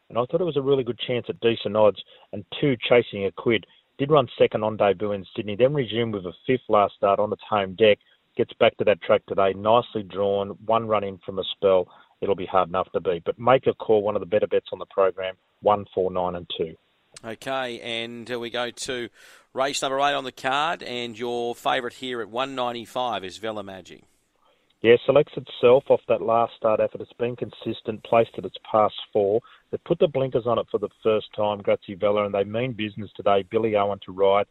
And 0.10 0.18
I 0.18 0.26
thought 0.26 0.42
it 0.42 0.46
was 0.46 0.58
a 0.58 0.62
really 0.62 0.84
good 0.84 1.00
chance 1.00 1.26
at 1.30 1.40
decent 1.40 1.78
odds. 1.78 2.02
And 2.34 2.46
two, 2.60 2.76
chasing 2.88 3.26
a 3.26 3.32
quid. 3.32 3.66
Did 3.98 4.12
run 4.12 4.28
second 4.38 4.64
on 4.64 4.76
debut 4.76 5.14
in 5.14 5.26
Sydney, 5.36 5.56
then 5.56 5.74
resumed 5.74 6.16
with 6.16 6.26
a 6.26 6.34
fifth 6.46 6.68
last 6.68 6.96
start 6.96 7.20
on 7.20 7.32
its 7.32 7.42
home 7.50 7.76
deck. 7.76 7.98
Gets 8.38 8.54
back 8.60 8.76
to 8.78 8.84
that 8.84 9.02
track 9.02 9.26
today, 9.28 9.54
nicely 9.54 10.04
drawn, 10.04 10.50
one 10.66 10.88
run 10.88 11.04
in 11.04 11.20
from 11.26 11.40
a 11.40 11.44
spell. 11.56 11.88
It'll 12.20 12.36
be 12.36 12.46
hard 12.46 12.70
enough 12.70 12.92
to 12.92 13.00
beat. 13.00 13.24
But 13.24 13.40
make 13.40 13.66
a 13.68 13.74
call, 13.74 14.02
one 14.02 14.16
of 14.16 14.20
the 14.20 14.26
better 14.26 14.48
bets 14.48 14.68
on 14.74 14.80
the 14.80 14.86
program, 14.86 15.36
one, 15.62 15.86
four, 15.94 16.12
nine, 16.12 16.36
and 16.36 16.50
two. 16.58 16.76
Okay, 17.24 17.80
and 17.80 18.30
uh, 18.30 18.38
we 18.38 18.50
go 18.50 18.72
to 18.72 19.10
race 19.54 19.82
number 19.82 20.00
eight 20.00 20.14
on 20.14 20.26
the 20.26 20.32
card, 20.34 20.84
and 20.84 21.18
your 21.18 21.56
favourite 21.56 21.96
here 21.96 22.22
at 22.22 22.30
195 22.30 23.24
is 23.24 23.38
Vela 23.38 23.64
Magic. 23.64 24.04
Yeah, 24.82 24.98
selects 25.06 25.34
itself 25.38 25.86
off 25.90 26.02
that 26.08 26.22
last 26.22 26.54
start 26.58 26.80
effort. 26.80 27.02
It's 27.02 27.14
been 27.14 27.36
consistent, 27.36 28.04
placed 28.04 28.32
at 28.38 28.46
its 28.46 28.58
past 28.70 28.96
four. 29.14 29.42
They 29.72 29.78
put 29.78 30.00
the 30.00 30.08
blinkers 30.08 30.46
on 30.46 30.60
it 30.60 30.68
for 30.70 30.78
the 30.78 30.90
first 31.02 31.28
time, 31.36 31.62
Grazie 31.62 31.96
Vela, 31.96 32.26
and 32.26 32.34
they 32.34 32.44
mean 32.44 32.74
business 32.74 33.10
today. 33.16 33.44
Billy 33.50 33.76
Owen 33.76 34.00
to 34.06 34.12
ride, 34.12 34.46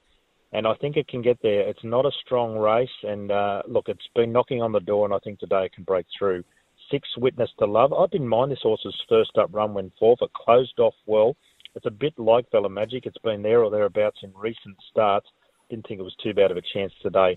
and 0.54 0.68
I 0.68 0.74
think 0.74 0.96
it 0.96 1.08
can 1.08 1.20
get 1.20 1.42
there. 1.42 1.68
It's 1.68 1.82
not 1.82 2.06
a 2.06 2.12
strong 2.24 2.56
race, 2.56 2.88
and 3.02 3.30
uh, 3.32 3.62
look, 3.66 3.88
it's 3.88 4.08
been 4.14 4.32
knocking 4.32 4.62
on 4.62 4.70
the 4.70 4.80
door, 4.80 5.04
and 5.04 5.12
I 5.12 5.18
think 5.18 5.40
today 5.40 5.66
it 5.66 5.72
can 5.72 5.82
break 5.82 6.06
through. 6.16 6.44
Six 6.90 7.08
Witness 7.16 7.50
to 7.58 7.66
Love. 7.66 7.92
I 7.92 8.06
didn't 8.06 8.28
mind 8.28 8.52
this 8.52 8.62
horse's 8.62 8.94
first 9.08 9.36
up 9.36 9.50
run 9.52 9.74
when 9.74 9.90
fourth. 9.98 10.22
It 10.22 10.32
closed 10.32 10.78
off 10.78 10.94
well. 11.06 11.36
It's 11.74 11.86
a 11.86 11.90
bit 11.90 12.16
like 12.18 12.50
Vela 12.52 12.70
Magic. 12.70 13.04
It's 13.04 13.18
been 13.18 13.42
there 13.42 13.64
or 13.64 13.70
thereabouts 13.70 14.20
in 14.22 14.32
recent 14.36 14.76
starts. 14.88 15.26
Didn't 15.70 15.88
think 15.88 15.98
it 15.98 16.04
was 16.04 16.14
too 16.22 16.34
bad 16.34 16.52
of 16.52 16.56
a 16.56 16.62
chance 16.62 16.92
today. 17.02 17.36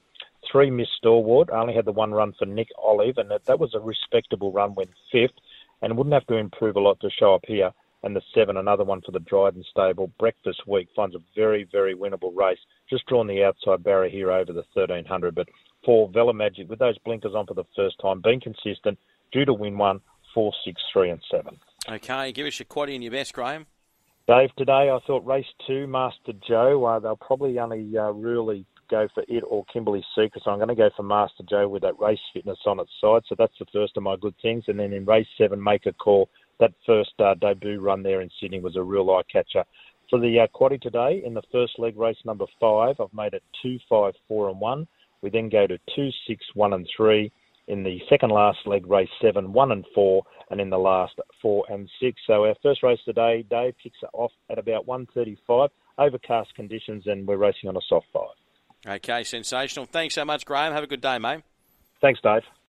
Three 0.51 0.69
Miss 0.69 0.89
Stalwart 0.97 1.49
only 1.49 1.73
had 1.73 1.85
the 1.85 1.91
one 1.91 2.11
run 2.11 2.33
for 2.37 2.45
Nick 2.45 2.67
Olive, 2.77 3.17
and 3.17 3.31
that, 3.31 3.45
that 3.45 3.59
was 3.59 3.73
a 3.73 3.79
respectable 3.79 4.51
run 4.51 4.75
when 4.75 4.89
fifth, 5.11 5.31
and 5.81 5.97
wouldn't 5.97 6.13
have 6.13 6.27
to 6.27 6.35
improve 6.35 6.75
a 6.75 6.79
lot 6.79 6.99
to 6.99 7.09
show 7.09 7.33
up 7.33 7.45
here. 7.47 7.71
And 8.03 8.15
the 8.15 8.21
seven, 8.33 8.57
another 8.57 8.83
one 8.83 9.01
for 9.01 9.11
the 9.11 9.19
Dryden 9.19 9.63
stable. 9.69 10.11
Breakfast 10.19 10.67
week 10.67 10.87
finds 10.95 11.15
a 11.15 11.19
very, 11.35 11.67
very 11.71 11.95
winnable 11.95 12.35
race. 12.35 12.59
Just 12.89 13.05
drawn 13.07 13.27
the 13.27 13.43
outside 13.43 13.83
barrier 13.83 14.09
here 14.09 14.31
over 14.31 14.53
the 14.53 14.63
1300, 14.73 15.33
but 15.33 15.49
for 15.83 16.09
Vela 16.09 16.33
Magic 16.33 16.69
with 16.69 16.79
those 16.79 16.97
blinkers 16.99 17.33
on 17.35 17.47
for 17.47 17.55
the 17.55 17.63
first 17.75 17.95
time, 17.99 18.21
being 18.21 18.39
consistent, 18.39 18.99
due 19.31 19.45
to 19.45 19.53
win 19.53 19.77
one, 19.77 19.99
four, 20.33 20.53
six, 20.63 20.81
three, 20.93 21.09
and 21.09 21.21
seven. 21.31 21.57
Okay, 21.89 22.31
give 22.31 22.45
us 22.45 22.59
your 22.59 22.65
quaddy 22.67 22.93
and 22.93 23.03
your 23.03 23.11
best, 23.11 23.33
Graham. 23.33 23.65
Dave, 24.27 24.53
today 24.57 24.91
I 24.91 24.99
thought 25.07 25.25
race 25.25 25.45
two, 25.65 25.87
Master 25.87 26.33
Joe, 26.47 26.83
uh, 26.83 26.99
they'll 26.99 27.15
probably 27.15 27.57
only 27.59 27.97
uh, 27.97 28.11
really 28.11 28.65
go 28.89 29.07
for 29.13 29.23
it 29.27 29.43
or 29.47 29.65
Kimberly 29.71 30.03
Secret. 30.15 30.43
So 30.43 30.51
I'm 30.51 30.57
going 30.57 30.69
to 30.69 30.75
go 30.75 30.89
for 30.95 31.03
Master 31.03 31.43
Joe 31.49 31.67
with 31.67 31.81
that 31.83 31.99
race 31.99 32.19
fitness 32.33 32.59
on 32.65 32.79
its 32.79 32.91
side. 32.99 33.23
So 33.27 33.35
that's 33.37 33.57
the 33.59 33.65
first 33.71 33.97
of 33.97 34.03
my 34.03 34.15
good 34.19 34.35
things. 34.41 34.65
And 34.67 34.79
then 34.79 34.93
in 34.93 35.05
race 35.05 35.27
seven, 35.37 35.63
make 35.63 35.85
a 35.85 35.93
call. 35.93 36.29
That 36.59 36.73
first 36.85 37.13
uh, 37.19 37.35
debut 37.35 37.79
run 37.79 38.03
there 38.03 38.21
in 38.21 38.29
Sydney 38.39 38.59
was 38.59 38.75
a 38.75 38.83
real 38.83 39.09
eye 39.11 39.23
catcher. 39.31 39.63
For 40.09 40.19
the 40.19 40.39
uh, 40.39 40.47
quaddy 40.57 40.81
today, 40.81 41.21
in 41.25 41.33
the 41.33 41.41
first 41.51 41.77
leg, 41.77 41.97
race 41.97 42.17
number 42.25 42.45
five, 42.59 42.95
I've 42.99 43.13
made 43.13 43.33
it 43.33 43.43
two, 43.61 43.77
five, 43.89 44.13
four, 44.27 44.49
and 44.49 44.59
one. 44.59 44.87
We 45.21 45.29
then 45.29 45.49
go 45.49 45.67
to 45.67 45.77
two, 45.95 46.09
six, 46.27 46.45
one, 46.53 46.73
and 46.73 46.87
three. 46.95 47.31
In 47.67 47.83
the 47.83 47.99
second 48.09 48.29
last 48.29 48.59
leg, 48.65 48.87
race 48.87 49.09
seven, 49.21 49.51
one, 49.51 49.73
and 49.73 49.85
four 49.93 50.23
and 50.49 50.61
in 50.61 50.69
the 50.69 50.77
last 50.77 51.13
four 51.41 51.65
and 51.69 51.89
six. 52.01 52.21
So 52.25 52.45
our 52.45 52.55
first 52.63 52.83
race 52.83 52.99
today, 53.03 53.43
Dave 53.49 53.75
kicks 53.81 53.97
it 54.01 54.09
off 54.13 54.31
at 54.49 54.57
about 54.57 54.85
1.35, 54.87 55.69
overcast 55.97 56.55
conditions, 56.55 57.03
and 57.07 57.27
we're 57.27 57.37
racing 57.37 57.69
on 57.69 57.75
a 57.75 57.81
soft 57.87 58.07
five. 58.13 58.95
Okay, 58.95 59.23
sensational. 59.23 59.85
Thanks 59.85 60.15
so 60.15 60.23
much, 60.23 60.45
Graham. 60.45 60.71
Have 60.71 60.83
a 60.83 60.87
good 60.87 61.01
day, 61.01 61.17
mate. 61.17 61.41
Thanks, 61.99 62.21
Dave. 62.21 62.43